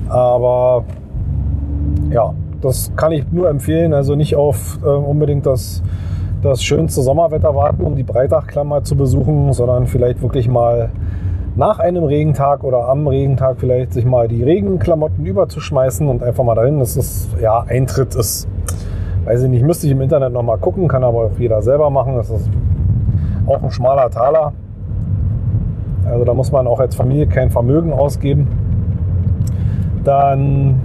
[0.09, 0.85] Aber
[2.11, 3.93] ja, das kann ich nur empfehlen.
[3.93, 5.83] Also nicht auf äh, unbedingt das,
[6.43, 10.91] das schönste Sommerwetter warten, um die Breitachklammer zu besuchen, sondern vielleicht wirklich mal
[11.57, 16.55] nach einem Regentag oder am Regentag vielleicht sich mal die Regenklamotten überzuschmeißen und einfach mal
[16.55, 16.79] dahin.
[16.79, 18.49] Das ist, ja, Eintritt ist,
[19.25, 22.15] weiß ich nicht, müsste ich im Internet nochmal gucken, kann aber auch jeder selber machen.
[22.17, 22.49] Das ist
[23.47, 24.53] auch ein schmaler Taler.
[26.05, 28.49] Also da muss man auch als Familie kein Vermögen ausgeben.
[30.05, 30.81] Dann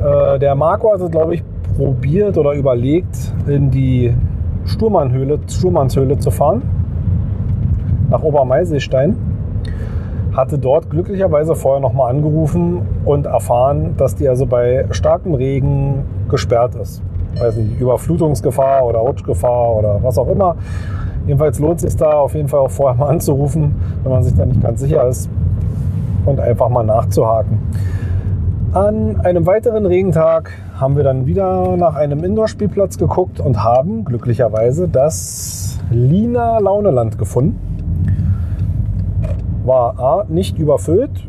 [0.00, 1.42] äh, der Marco hat es, glaube ich,
[1.76, 4.14] probiert oder überlegt, in die
[4.64, 6.62] Sturmannhöhle, Sturmannshöhle zu fahren,
[8.16, 9.16] nach Obermeiselstein.
[10.34, 16.74] Hatte dort glücklicherweise vorher nochmal angerufen und erfahren, dass die also bei starkem Regen gesperrt
[16.74, 17.02] ist.
[17.38, 20.56] Weiß nicht, Überflutungsgefahr oder Rutschgefahr oder was auch immer.
[21.26, 24.34] Jedenfalls lohnt es sich da auf jeden Fall auch vorher mal anzurufen, wenn man sich
[24.34, 25.28] da nicht ganz sicher ist
[26.24, 27.58] und einfach mal nachzuhaken.
[28.72, 34.88] An einem weiteren Regentag haben wir dann wieder nach einem Indoor-Spielplatz geguckt und haben glücklicherweise
[34.88, 37.75] das Lina Launeland gefunden.
[39.66, 41.26] War A, nicht überfüllt,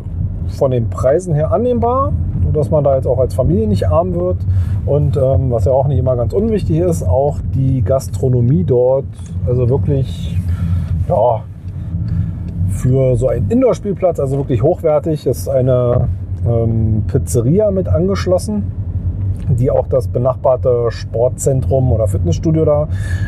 [0.47, 2.13] von den Preisen her annehmbar,
[2.53, 4.37] dass man da jetzt auch als Familie nicht arm wird.
[4.85, 9.05] Und ähm, was ja auch nicht immer ganz unwichtig ist, auch die Gastronomie dort,
[9.45, 10.37] also wirklich,
[11.09, 11.41] ja,
[12.69, 16.07] für so einen Indoor-Spielplatz, also wirklich hochwertig, ist eine
[16.47, 18.71] ähm, Pizzeria mit angeschlossen,
[19.49, 22.87] die auch das benachbarte Sportzentrum oder Fitnessstudio da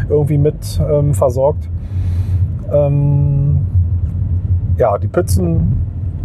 [0.10, 1.70] irgendwie mit ähm, versorgt.
[2.72, 3.66] Ähm,
[4.80, 5.76] ja, die Pizzen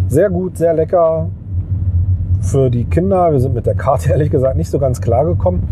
[0.09, 1.29] sehr gut, sehr lecker.
[2.41, 5.69] Für die Kinder, wir sind mit der Karte ehrlich gesagt nicht so ganz klar gekommen,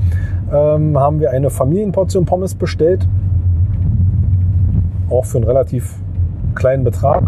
[0.52, 3.08] ähm, haben wir eine Familienportion Pommes bestellt.
[5.08, 5.94] Auch für einen relativ
[6.54, 7.24] kleinen Betrag.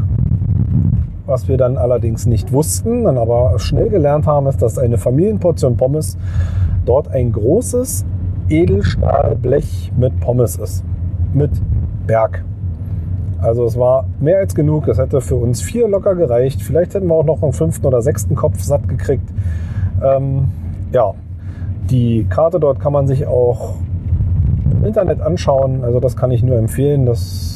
[1.27, 5.77] Was wir dann allerdings nicht wussten, dann aber schnell gelernt haben, ist, dass eine Familienportion
[5.77, 6.19] Pommes
[6.85, 8.05] dort ein großes
[8.49, 10.85] Edelstahlblech mit Pommes ist.
[11.33, 11.51] Mit
[12.07, 12.45] Berg.
[13.45, 14.89] Also es war mehr als genug.
[14.89, 16.63] Es hätte für uns vier locker gereicht.
[16.63, 19.29] Vielleicht hätten wir auch noch einen fünften oder sechsten Kopf satt gekriegt.
[20.03, 20.49] Ähm,
[20.93, 21.13] ja,
[21.91, 23.75] die Karte dort kann man sich auch
[24.71, 25.85] im Internet anschauen.
[25.85, 27.05] Also das kann ich nur empfehlen.
[27.05, 27.55] Das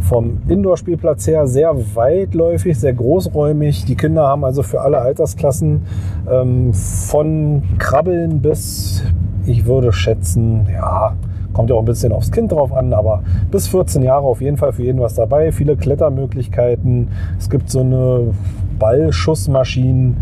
[0.00, 3.84] vom Indoor-Spielplatz her sehr weitläufig, sehr großräumig.
[3.84, 5.82] Die Kinder haben also für alle Altersklassen
[6.30, 9.02] ähm, von Krabbeln bis,
[9.44, 11.14] ich würde schätzen, ja,
[11.58, 14.56] kommt ja auch ein bisschen aufs Kind drauf an, aber bis 14 Jahre auf jeden
[14.56, 15.50] Fall für jeden was dabei.
[15.50, 17.08] Viele Klettermöglichkeiten.
[17.36, 18.32] Es gibt so eine
[18.78, 20.18] Ballschussmaschinen.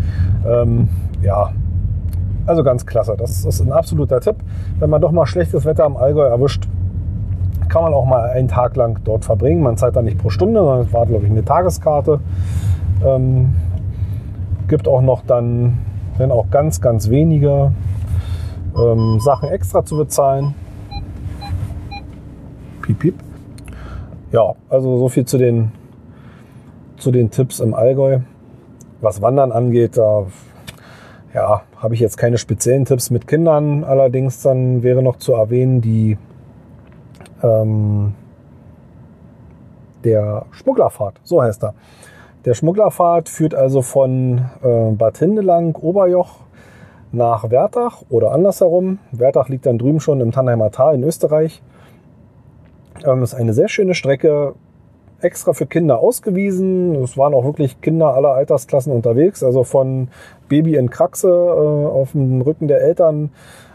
[0.49, 0.89] Ähm,
[1.21, 1.51] ja,
[2.47, 3.13] also ganz klasse.
[3.15, 4.37] Das ist ein absoluter Tipp.
[4.79, 6.67] Wenn man doch mal schlechtes Wetter am Allgäu erwischt,
[7.69, 9.61] kann man auch mal einen Tag lang dort verbringen.
[9.61, 12.19] Man zahlt dann nicht pro Stunde, sondern es war, glaube ich, eine Tageskarte.
[13.05, 13.53] Ähm,
[14.67, 15.77] gibt auch noch dann,
[16.17, 17.73] wenn auch ganz, ganz wenige
[18.75, 20.55] ähm, Sachen extra zu bezahlen.
[22.87, 23.15] Piep, piep.
[24.31, 25.73] Ja, also so viel zu den,
[26.95, 28.19] zu den Tipps im Allgäu.
[29.01, 30.25] Was Wandern angeht, da
[31.33, 33.83] ja, habe ich jetzt keine speziellen Tipps mit Kindern.
[33.83, 36.17] Allerdings dann wäre noch zu erwähnen die
[37.43, 38.13] ähm,
[40.05, 41.73] der Schmugglerpfad, so heißt er.
[42.45, 46.37] Der Schmugglerpfad führt also von äh, Bad Hindelang, Oberjoch
[47.11, 48.99] nach Wertach oder andersherum.
[49.11, 51.61] Wertach liegt dann drüben schon im Tannheimer Tal in Österreich.
[53.05, 54.55] Ähm, ist eine sehr schöne Strecke,
[55.21, 56.95] extra für Kinder ausgewiesen.
[57.03, 60.09] Es waren auch wirklich Kinder aller Altersklassen unterwegs, also von
[60.47, 63.31] Baby in Kraxe äh, auf dem Rücken der Eltern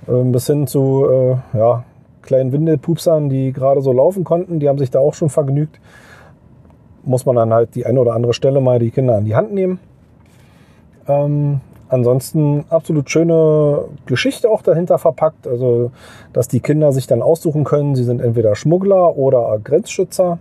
[0.06, 1.85] äh, bis hin zu äh, ja,
[2.22, 4.61] kleinen Windelpupsern, die gerade so laufen konnten.
[4.61, 5.80] Die haben sich da auch schon vergnügt.
[7.04, 9.52] Muss man dann halt die eine oder andere Stelle mal die Kinder an die Hand
[9.52, 9.80] nehmen.
[11.08, 11.61] Ähm,
[11.92, 15.46] ansonsten absolut schöne Geschichte auch dahinter verpackt.
[15.46, 15.90] Also,
[16.33, 20.38] dass die Kinder sich dann aussuchen können, sie sind entweder Schmuggler oder Grenzschützer.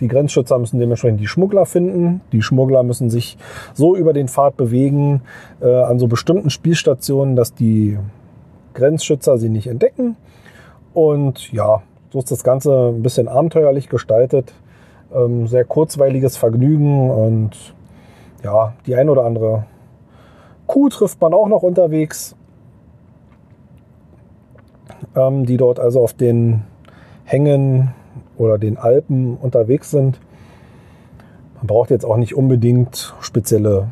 [0.00, 2.20] Die Grenzschützer müssen dementsprechend die Schmuggler finden.
[2.32, 3.38] Die Schmuggler müssen sich
[3.74, 5.22] so über den Pfad bewegen
[5.60, 7.98] äh, an so bestimmten Spielstationen, dass die
[8.74, 10.16] Grenzschützer sie nicht entdecken.
[10.92, 14.54] Und ja, so ist das Ganze ein bisschen abenteuerlich gestaltet.
[15.14, 17.74] Ähm, sehr kurzweiliges Vergnügen und
[18.42, 19.64] ja, die ein oder andere
[20.66, 22.34] Kuh trifft man auch noch unterwegs,
[25.14, 26.62] ähm, die dort also auf den
[27.24, 27.94] Hängen
[28.36, 30.20] oder den Alpen unterwegs sind.
[31.56, 33.88] Man braucht jetzt auch nicht unbedingt spezielle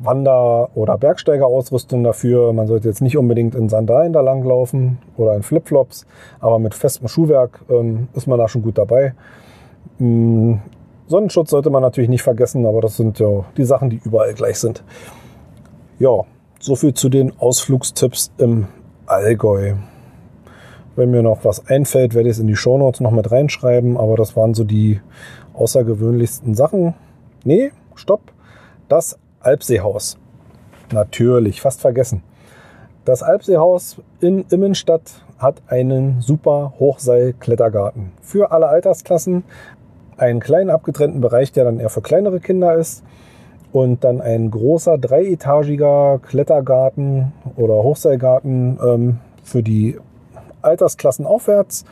[0.00, 2.52] Wander- oder Bergsteigerausrüstung dafür.
[2.52, 6.06] Man sollte jetzt nicht unbedingt in Sandalen da langlaufen oder in Flipflops,
[6.40, 9.14] aber mit festem Schuhwerk ähm, ist man da schon gut dabei.
[10.00, 10.60] Ähm,
[11.08, 14.58] Sonnenschutz sollte man natürlich nicht vergessen, aber das sind ja die Sachen, die überall gleich
[14.58, 14.84] sind.
[16.00, 16.24] Ja,
[16.60, 18.68] so viel zu den Ausflugstipps im
[19.06, 19.74] Allgäu.
[20.94, 24.14] Wenn mir noch was einfällt, werde ich es in die Shownotes noch mit reinschreiben, aber
[24.14, 25.00] das waren so die
[25.54, 26.94] außergewöhnlichsten Sachen.
[27.42, 28.20] Nee, stopp.
[28.88, 30.18] Das Alpseehaus.
[30.92, 32.22] Natürlich, fast vergessen.
[33.04, 39.42] Das Alpseehaus in Immenstadt hat einen super Hochseilklettergarten für alle Altersklassen.
[40.16, 43.02] Einen kleinen abgetrennten Bereich, der dann eher für kleinere Kinder ist.
[43.78, 49.96] Und dann ein großer dreietagiger Klettergarten oder Hochseilgarten ähm, für die
[50.62, 51.84] Altersklassen aufwärts.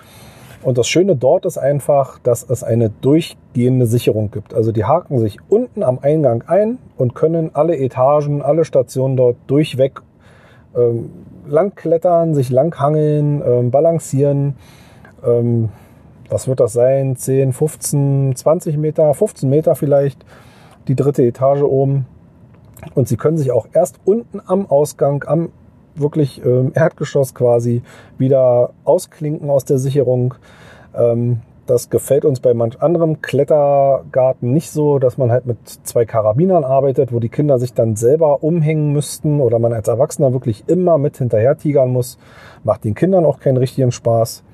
[0.64, 4.52] Und das Schöne dort ist einfach, dass es eine durchgehende Sicherung gibt.
[4.52, 9.36] Also die haken sich unten am Eingang ein und können alle Etagen, alle Stationen dort
[9.46, 10.02] durchweg
[10.76, 11.10] ähm,
[11.46, 14.56] langklettern, sich langhangeln, ähm, balancieren.
[15.24, 15.68] Ähm,
[16.28, 17.14] was wird das sein?
[17.14, 20.24] 10, 15, 20 Meter, 15 Meter vielleicht.
[20.88, 22.06] Die dritte Etage oben.
[22.94, 25.50] Und sie können sich auch erst unten am Ausgang, am
[25.94, 27.82] wirklich ähm, Erdgeschoss quasi
[28.18, 30.34] wieder ausklinken aus der Sicherung.
[30.94, 36.04] Ähm, das gefällt uns bei manch anderem Klettergarten nicht so, dass man halt mit zwei
[36.04, 40.64] Karabinern arbeitet, wo die Kinder sich dann selber umhängen müssten oder man als Erwachsener wirklich
[40.68, 42.18] immer mit hinterher tigern muss.
[42.62, 44.44] Macht den Kindern auch keinen richtigen Spaß.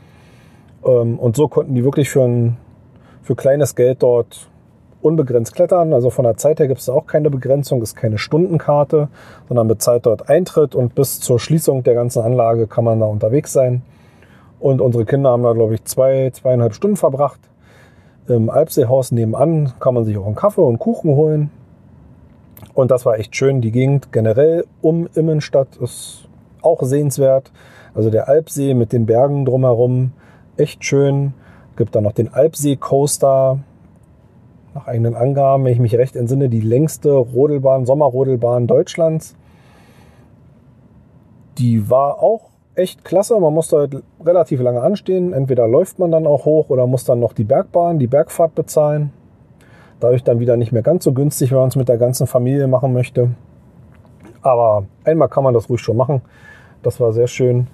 [0.85, 2.57] Ähm, und so konnten die wirklich für, ein,
[3.23, 4.49] für kleines Geld dort
[5.03, 5.93] unbegrenzt klettern.
[5.93, 9.09] Also von der Zeit her gibt es auch keine Begrenzung, ist keine Stundenkarte,
[9.49, 13.53] sondern bezahlt dort Eintritt und bis zur Schließung der ganzen Anlage kann man da unterwegs
[13.53, 13.83] sein.
[14.61, 17.41] Und unsere Kinder haben da, glaube ich, zwei, zweieinhalb Stunden verbracht.
[18.29, 21.51] Im Alpseehaus nebenan kann man sich auch einen Kaffee und Kuchen holen.
[22.73, 23.61] Und das war echt schön.
[23.61, 26.29] Die Gegend generell um Immenstadt ist
[26.63, 27.51] auch sehenswert.
[27.95, 30.13] Also der Alpsee mit den Bergen drumherum,
[30.57, 31.35] echt schön.
[31.77, 33.59] Gibt dann noch den Alpsee Coaster,
[34.75, 39.37] nach eigenen Angaben, wenn ich mich recht entsinne, die längste Rodelbahn, Sommerrodelbahn Deutschlands.
[41.59, 43.39] Die war auch echt klasse.
[43.39, 45.33] Man musste halt relativ lange anstehen.
[45.33, 49.13] Entweder läuft man dann auch hoch oder muss dann noch die Bergbahn, die Bergfahrt bezahlen.
[50.01, 52.67] Dadurch dann wieder nicht mehr ganz so günstig, wenn man es mit der ganzen Familie
[52.67, 53.31] machen möchte.
[54.41, 56.23] Aber einmal kann man das ruhig schon machen.
[56.83, 57.69] Das war sehr schön.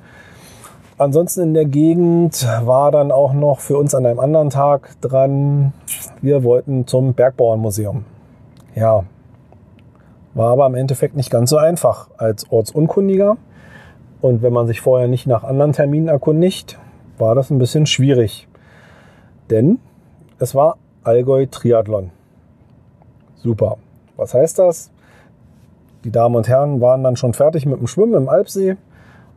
[0.98, 5.72] Ansonsten in der Gegend war dann auch noch für uns an einem anderen Tag dran,
[6.20, 8.04] wir wollten zum Bergbauernmuseum.
[8.74, 9.04] Ja,
[10.34, 13.36] war aber im Endeffekt nicht ganz so einfach als Ortsunkundiger.
[14.20, 16.78] Und wenn man sich vorher nicht nach anderen Terminen erkundigt,
[17.16, 18.48] war das ein bisschen schwierig.
[19.50, 19.78] Denn
[20.40, 22.10] es war Allgäu Triathlon.
[23.36, 23.76] Super.
[24.16, 24.90] Was heißt das?
[26.02, 28.76] Die Damen und Herren waren dann schon fertig mit dem Schwimmen im Alpsee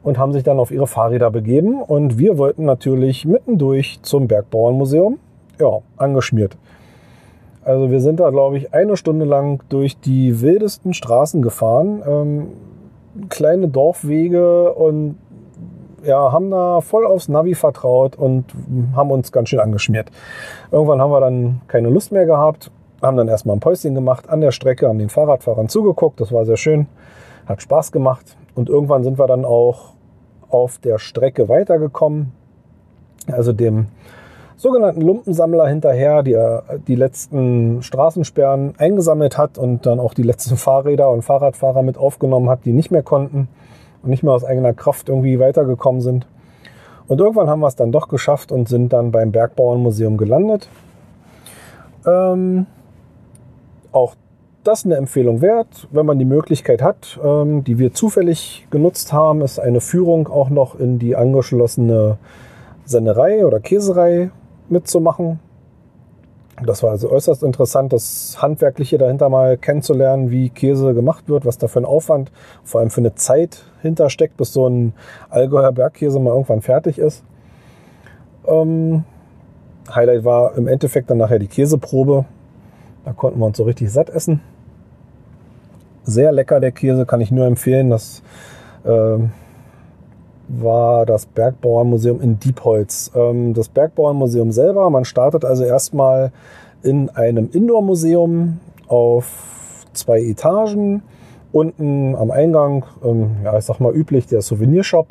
[0.04, 1.82] und haben sich dann auf ihre Fahrräder begeben.
[1.82, 5.20] Und wir wollten natürlich mittendurch zum Bergbauernmuseum.
[5.60, 6.58] Ja, angeschmiert.
[7.64, 12.02] Also wir sind da, glaube ich, eine Stunde lang durch die wildesten Straßen gefahren.
[12.08, 12.48] Ähm,
[13.30, 15.18] kleine Dorfwege und
[16.04, 18.46] ja, haben da voll aufs Navi vertraut und
[18.96, 20.10] haben uns ganz schön angeschmiert.
[20.72, 22.72] Irgendwann haben wir dann keine Lust mehr gehabt,
[23.04, 26.46] haben dann erstmal ein Päuschen gemacht an der Strecke, haben den Fahrradfahrern zugeguckt, das war
[26.46, 26.88] sehr schön,
[27.46, 28.36] hat Spaß gemacht.
[28.56, 29.94] Und irgendwann sind wir dann auch
[30.52, 32.32] auf der Strecke weitergekommen,
[33.28, 33.88] also dem
[34.58, 36.38] sogenannten Lumpensammler hinterher, die
[36.88, 42.48] die letzten Straßensperren eingesammelt hat und dann auch die letzten Fahrräder und Fahrradfahrer mit aufgenommen
[42.50, 43.48] hat, die nicht mehr konnten
[44.04, 46.28] und nicht mehr aus eigener Kraft irgendwie weitergekommen sind.
[47.08, 50.70] Und irgendwann haben wir es dann doch geschafft und sind dann beim Bergbauernmuseum gelandet.
[52.06, 52.68] Ähm,
[53.92, 54.16] auch
[54.64, 59.42] das eine Empfehlung wert, wenn man die Möglichkeit hat, ähm, die wir zufällig genutzt haben,
[59.42, 62.18] ist eine Führung auch noch in die angeschlossene
[62.86, 64.32] Sennerei oder Käserei
[64.70, 65.40] mitzumachen.
[66.64, 71.58] Das war also äußerst interessant, das Handwerkliche dahinter mal kennenzulernen, wie Käse gemacht wird, was
[71.58, 72.32] da für ein Aufwand,
[72.64, 74.94] vor allem für eine Zeit hintersteckt, bis so ein
[75.30, 77.24] Allgäuer Bergkäse mal irgendwann fertig ist.
[78.46, 79.06] Ähm,
[79.94, 82.26] Highlight war im Endeffekt dann nachher die Käseprobe.
[83.06, 84.42] Da konnten wir uns so richtig satt essen.
[86.04, 87.90] Sehr lecker der Käse, kann ich nur empfehlen.
[87.90, 88.24] Das
[88.84, 89.18] äh,
[90.48, 93.12] war das Bergbauernmuseum in Diepholz.
[93.16, 96.32] Ähm, das Bergbauernmuseum selber, man startet also erstmal
[96.84, 101.04] in einem Indoor-Museum auf zwei Etagen.
[101.52, 105.08] Unten am Eingang, ähm, ja, ich sag mal üblich, der Souvenirshop.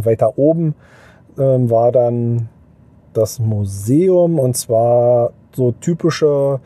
[0.00, 0.74] Weiter oben
[1.36, 2.48] ähm, war dann
[3.12, 6.60] das Museum und zwar so typische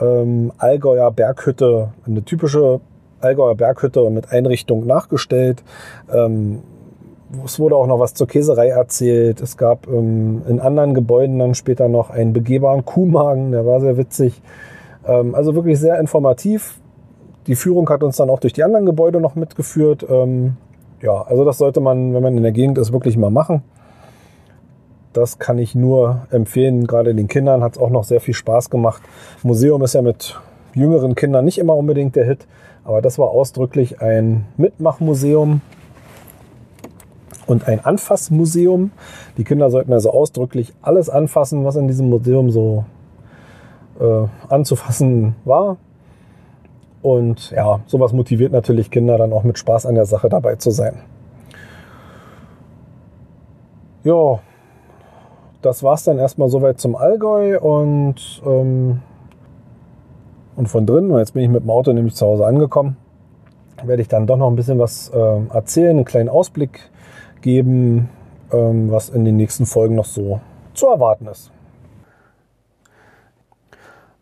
[0.00, 2.80] ähm, Allgäuer Berghütte, eine typische
[3.20, 5.62] Allgäuer Berghütte mit Einrichtung nachgestellt.
[6.12, 6.60] Ähm,
[7.44, 9.40] es wurde auch noch was zur Käserei erzählt.
[9.40, 13.96] Es gab ähm, in anderen Gebäuden dann später noch einen begehbaren Kuhmagen, der war sehr
[13.96, 14.40] witzig.
[15.06, 16.78] Ähm, also wirklich sehr informativ.
[17.46, 20.06] Die Führung hat uns dann auch durch die anderen Gebäude noch mitgeführt.
[20.08, 20.56] Ähm,
[21.02, 23.62] ja, also das sollte man, wenn man in der Gegend ist, wirklich mal machen.
[25.16, 26.86] Das kann ich nur empfehlen.
[26.86, 29.00] Gerade den Kindern hat es auch noch sehr viel Spaß gemacht.
[29.42, 30.38] Museum ist ja mit
[30.74, 32.46] jüngeren Kindern nicht immer unbedingt der Hit,
[32.84, 35.62] aber das war ausdrücklich ein Mitmachmuseum
[37.46, 38.90] und ein Anfassmuseum.
[39.38, 42.84] Die Kinder sollten also ausdrücklich alles anfassen, was in diesem Museum so
[43.98, 45.78] äh, anzufassen war.
[47.00, 50.70] Und ja, sowas motiviert natürlich Kinder dann auch mit Spaß an der Sache dabei zu
[50.70, 50.98] sein.
[54.04, 54.40] Ja,
[55.62, 59.00] das war es dann erstmal soweit zum Allgäu und, ähm,
[60.56, 62.96] und von drinnen, jetzt bin ich mit dem Auto nämlich zu Hause angekommen,
[63.84, 66.90] werde ich dann doch noch ein bisschen was äh, erzählen, einen kleinen Ausblick
[67.40, 68.08] geben,
[68.52, 70.40] ähm, was in den nächsten Folgen noch so
[70.74, 71.50] zu erwarten ist.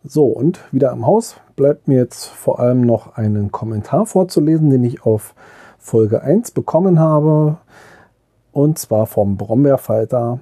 [0.07, 4.83] So, und wieder im Haus bleibt mir jetzt vor allem noch einen Kommentar vorzulesen, den
[4.83, 5.33] ich auf
[5.79, 7.57] Folge 1 bekommen habe.
[8.51, 10.39] Und zwar vom Brombeerfalter.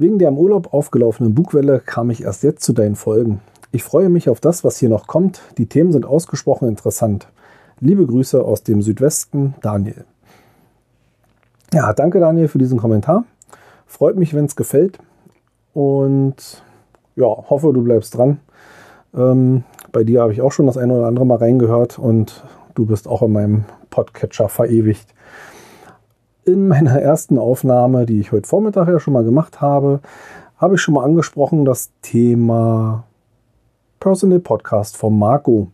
[0.00, 3.42] Wegen der im Urlaub aufgelaufenen Bugwelle kam ich erst jetzt zu deinen Folgen.
[3.70, 5.42] Ich freue mich auf das, was hier noch kommt.
[5.58, 7.28] Die Themen sind ausgesprochen interessant.
[7.80, 10.06] Liebe Grüße aus dem Südwesten, Daniel.
[11.74, 13.24] Ja, danke Daniel für diesen Kommentar.
[13.86, 14.98] Freut mich, wenn es gefällt.
[15.74, 16.62] Und
[17.14, 18.40] ja, hoffe, du bleibst dran.
[19.14, 22.42] Ähm, bei dir habe ich auch schon das eine oder andere mal reingehört und
[22.74, 25.12] du bist auch in meinem Podcatcher verewigt
[26.44, 30.00] in meiner ersten Aufnahme, die ich heute Vormittag ja schon mal gemacht habe,
[30.58, 33.04] habe ich schon mal angesprochen das Thema
[33.98, 35.68] Personal Podcast von Marco.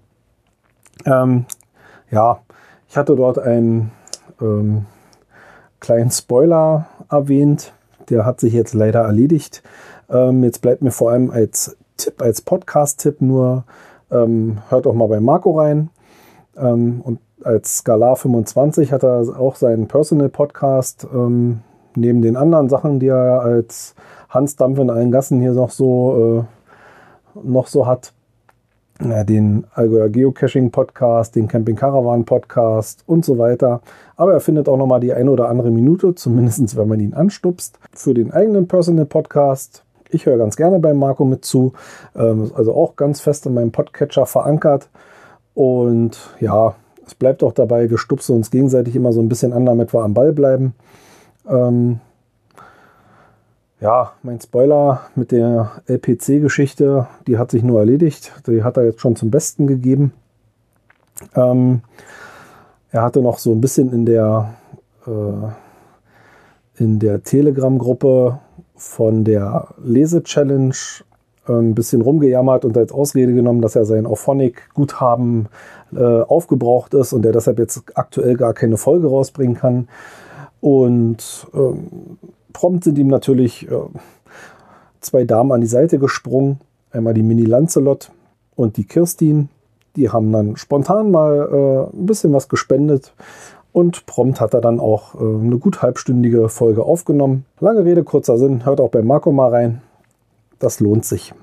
[1.04, 1.44] Ähm,
[2.10, 2.40] ja,
[2.88, 3.92] ich hatte dort einen
[4.40, 4.86] ähm,
[5.80, 7.72] kleinen Spoiler erwähnt.
[8.08, 9.62] Der hat sich jetzt leider erledigt.
[10.08, 13.64] Ähm, jetzt bleibt mir vor allem als Tipp, als Podcast-Tipp nur,
[14.10, 15.90] ähm, hört doch mal bei Marco rein.
[16.56, 21.60] Ähm, und als Skalar 25 hat er auch seinen Personal Podcast ähm,
[21.94, 23.94] neben den anderen Sachen, die er als
[24.28, 26.46] Hans Dampf in allen Gassen hier noch so,
[27.34, 28.12] äh, noch so hat.
[29.00, 33.82] Ja, den Allgäuer Geocaching Podcast, den Camping Caravan Podcast und so weiter.
[34.16, 37.14] Aber er findet auch noch mal die eine oder andere Minute, zumindest wenn man ihn
[37.14, 39.84] anstupst, für den eigenen Personal Podcast.
[40.08, 41.74] Ich höre ganz gerne bei Marco mit zu,
[42.16, 44.88] ähm, also auch ganz fest in meinem Podcatcher verankert.
[45.54, 46.74] Und ja,
[47.06, 50.02] es bleibt auch dabei, wir stupsen uns gegenseitig immer so ein bisschen an, damit wir
[50.02, 50.74] am Ball bleiben.
[51.48, 52.00] Ähm,
[53.80, 58.32] ja, mein Spoiler mit der LPC-Geschichte, die hat sich nur erledigt.
[58.46, 60.12] Die hat er jetzt schon zum Besten gegeben.
[61.34, 61.82] Ähm,
[62.90, 64.54] er hatte noch so ein bisschen in der,
[65.06, 65.50] äh,
[66.78, 68.38] der Telegram-Gruppe
[68.74, 70.74] von der Lese-Challenge
[71.52, 75.48] ein bisschen rumgejammert und als Ausrede genommen, dass er sein Auphonic-Guthaben
[75.94, 79.88] äh, aufgebraucht ist und der deshalb jetzt aktuell gar keine Folge rausbringen kann.
[80.60, 82.18] Und ähm,
[82.52, 83.74] prompt sind ihm natürlich äh,
[85.00, 86.58] zwei Damen an die Seite gesprungen.
[86.90, 88.10] Einmal die Mini Lancelot
[88.54, 89.48] und die Kirstin.
[89.96, 93.14] Die haben dann spontan mal äh, ein bisschen was gespendet.
[93.72, 97.44] Und prompt hat er dann auch äh, eine gut halbstündige Folge aufgenommen.
[97.60, 98.64] Lange Rede, kurzer Sinn.
[98.64, 99.82] Hört auch bei Marco mal rein.
[100.58, 101.34] Das lohnt sich.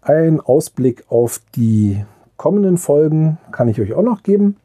[0.00, 2.04] Ein Ausblick auf die
[2.36, 4.56] kommenden Folgen kann ich euch auch noch geben.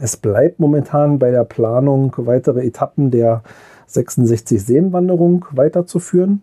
[0.00, 3.42] Es bleibt momentan bei der Planung, weitere Etappen der
[3.86, 6.42] 66 Seenwanderung weiterzuführen.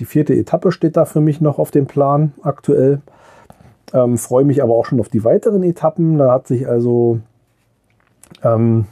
[0.00, 3.00] die vierte Etappe steht da für mich noch auf dem Plan aktuell.
[3.92, 6.18] Ähm, Freue mich aber auch schon auf die weiteren Etappen.
[6.18, 7.20] Da hat sich also
[8.42, 8.86] ähm,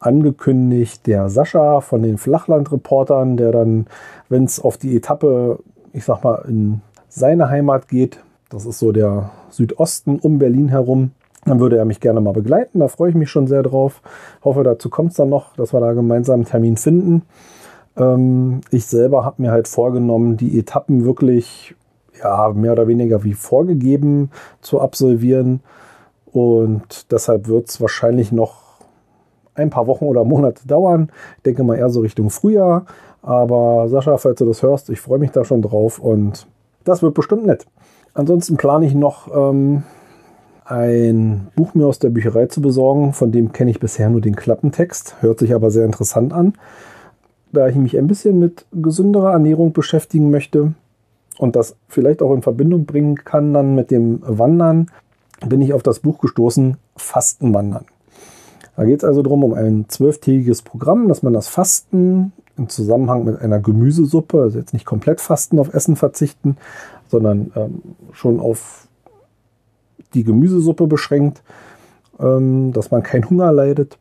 [0.00, 3.86] angekündigt der Sascha von den Flachlandreportern, der dann,
[4.28, 5.58] wenn es auf die Etappe,
[5.92, 8.18] ich sag mal, in seine Heimat geht,
[8.48, 11.12] das ist so der Südosten um Berlin herum,
[11.44, 12.78] dann würde er mich gerne mal begleiten.
[12.78, 14.00] Da freue ich mich schon sehr drauf.
[14.44, 17.22] Hoffe, dazu kommt es dann noch, dass wir da gemeinsam einen Termin finden.
[17.96, 21.74] Ähm, ich selber habe mir halt vorgenommen, die Etappen wirklich
[22.22, 24.30] ja, mehr oder weniger wie vorgegeben
[24.60, 25.60] zu absolvieren.
[26.26, 28.62] Und deshalb wird es wahrscheinlich noch
[29.54, 31.10] ein paar Wochen oder Monate dauern.
[31.38, 32.86] Ich denke mal eher so Richtung Frühjahr.
[33.22, 36.46] Aber Sascha, falls du das hörst, ich freue mich da schon drauf und
[36.84, 37.66] das wird bestimmt nett.
[38.14, 39.84] Ansonsten plane ich noch ähm,
[40.64, 43.12] ein Buch mir aus der Bücherei zu besorgen.
[43.12, 45.16] Von dem kenne ich bisher nur den Klappentext.
[45.20, 46.54] Hört sich aber sehr interessant an.
[47.52, 50.74] Da ich mich ein bisschen mit gesünderer Ernährung beschäftigen möchte
[51.38, 54.90] und das vielleicht auch in Verbindung bringen kann dann mit dem Wandern,
[55.46, 57.84] bin ich auf das Buch gestoßen, Fastenwandern.
[58.76, 62.32] Da geht es also darum, um ein zwölftägiges Programm, dass man das Fasten
[62.62, 66.56] im Zusammenhang mit einer Gemüsesuppe, also jetzt nicht komplett Fasten auf Essen verzichten,
[67.08, 67.82] sondern ähm,
[68.12, 68.88] schon auf
[70.14, 71.42] die Gemüsesuppe beschränkt,
[72.20, 73.98] ähm, dass man keinen Hunger leidet.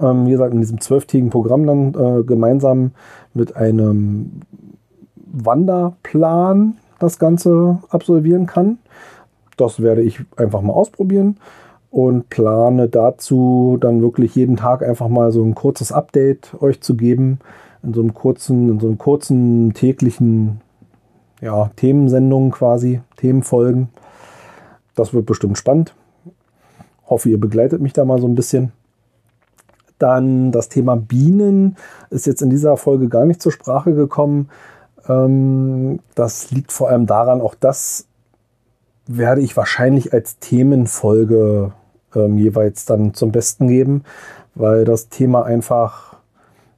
[0.00, 2.92] Ähm, wie gesagt, in diesem zwölftägigen Programm dann äh, gemeinsam
[3.34, 4.42] mit einem
[5.16, 8.78] Wanderplan das Ganze absolvieren kann.
[9.56, 11.36] Das werde ich einfach mal ausprobieren
[11.90, 16.96] und plane dazu dann wirklich jeden Tag einfach mal so ein kurzes Update euch zu
[16.96, 17.40] geben
[17.82, 20.60] in so einem kurzen, in so einem kurzen täglichen
[21.40, 23.88] ja, Themensendungen quasi, Themenfolgen.
[24.94, 25.94] Das wird bestimmt spannend.
[27.06, 28.72] Hoffe, ihr begleitet mich da mal so ein bisschen.
[29.98, 31.76] Dann das Thema Bienen
[32.10, 34.48] ist jetzt in dieser Folge gar nicht zur Sprache gekommen.
[35.08, 38.06] Ähm, das liegt vor allem daran, auch das
[39.06, 41.72] werde ich wahrscheinlich als Themenfolge
[42.14, 44.04] ähm, jeweils dann zum Besten geben,
[44.54, 46.16] weil das Thema einfach,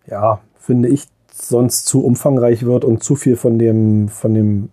[0.06, 4.68] ja, finde ich, sonst zu umfangreich wird und zu viel von dem, von dem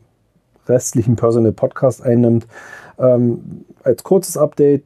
[0.67, 2.47] restlichen Personal Podcast einnimmt.
[2.99, 4.83] Ähm, als kurzes Update,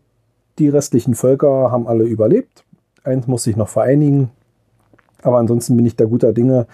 [0.60, 2.64] die restlichen Völker haben alle überlebt.
[3.04, 4.30] Eins muss sich noch vereinigen.
[5.24, 6.68] Aber ansonsten bin ich da guter Dinge,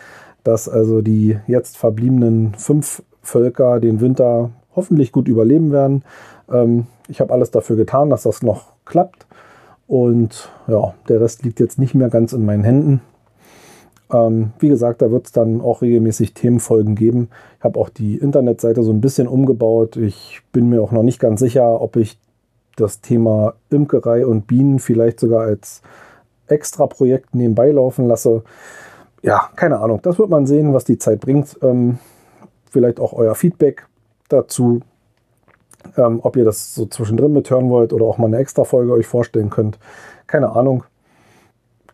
[0.44, 6.04] dass also die jetzt verbliebenen fünf Völker den Winter hoffentlich gut überleben werden.
[6.52, 9.26] Ähm, ich habe alles dafür getan, dass das noch klappt.
[9.88, 13.02] Und ja, der Rest liegt jetzt nicht mehr ganz in meinen Händen.
[14.12, 17.30] Ähm, wie gesagt, da wird es dann auch regelmäßig Themenfolgen geben.
[17.58, 19.98] Ich habe auch die Internetseite so ein bisschen umgebaut.
[19.98, 22.20] Ich bin mir auch noch nicht ganz sicher, ob ich
[22.76, 25.82] das Thema Imkerei und Bienen vielleicht sogar als
[26.48, 28.44] extra Projekt nebenbei laufen lasse.
[29.22, 30.00] Ja, keine Ahnung.
[30.02, 31.58] Das wird man sehen, was die Zeit bringt.
[31.62, 32.00] Ähm,
[32.70, 33.88] vielleicht auch euer Feedback
[34.30, 34.82] dazu,
[35.98, 39.08] ähm, ob ihr das so zwischendrin mithören wollt oder auch mal eine extra Folge euch
[39.08, 39.80] vorstellen könnt.
[40.28, 40.84] Keine Ahnung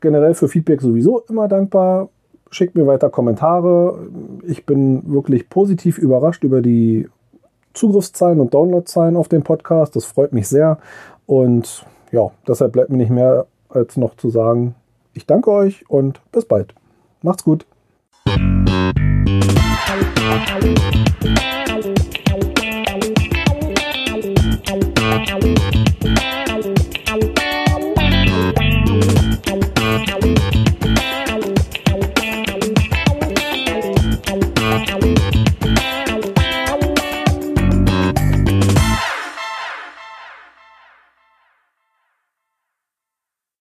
[0.05, 2.09] generell für Feedback sowieso immer dankbar.
[2.51, 4.07] Schickt mir weiter Kommentare.
[4.43, 7.09] Ich bin wirklich positiv überrascht über die
[7.73, 9.95] Zugriffszahlen und Downloadzahlen auf dem Podcast.
[9.95, 10.77] Das freut mich sehr.
[11.25, 14.75] Und ja, deshalb bleibt mir nicht mehr als noch zu sagen,
[15.13, 16.75] ich danke euch und bis bald.
[17.23, 17.65] Macht's gut.
[25.15, 26.24] Música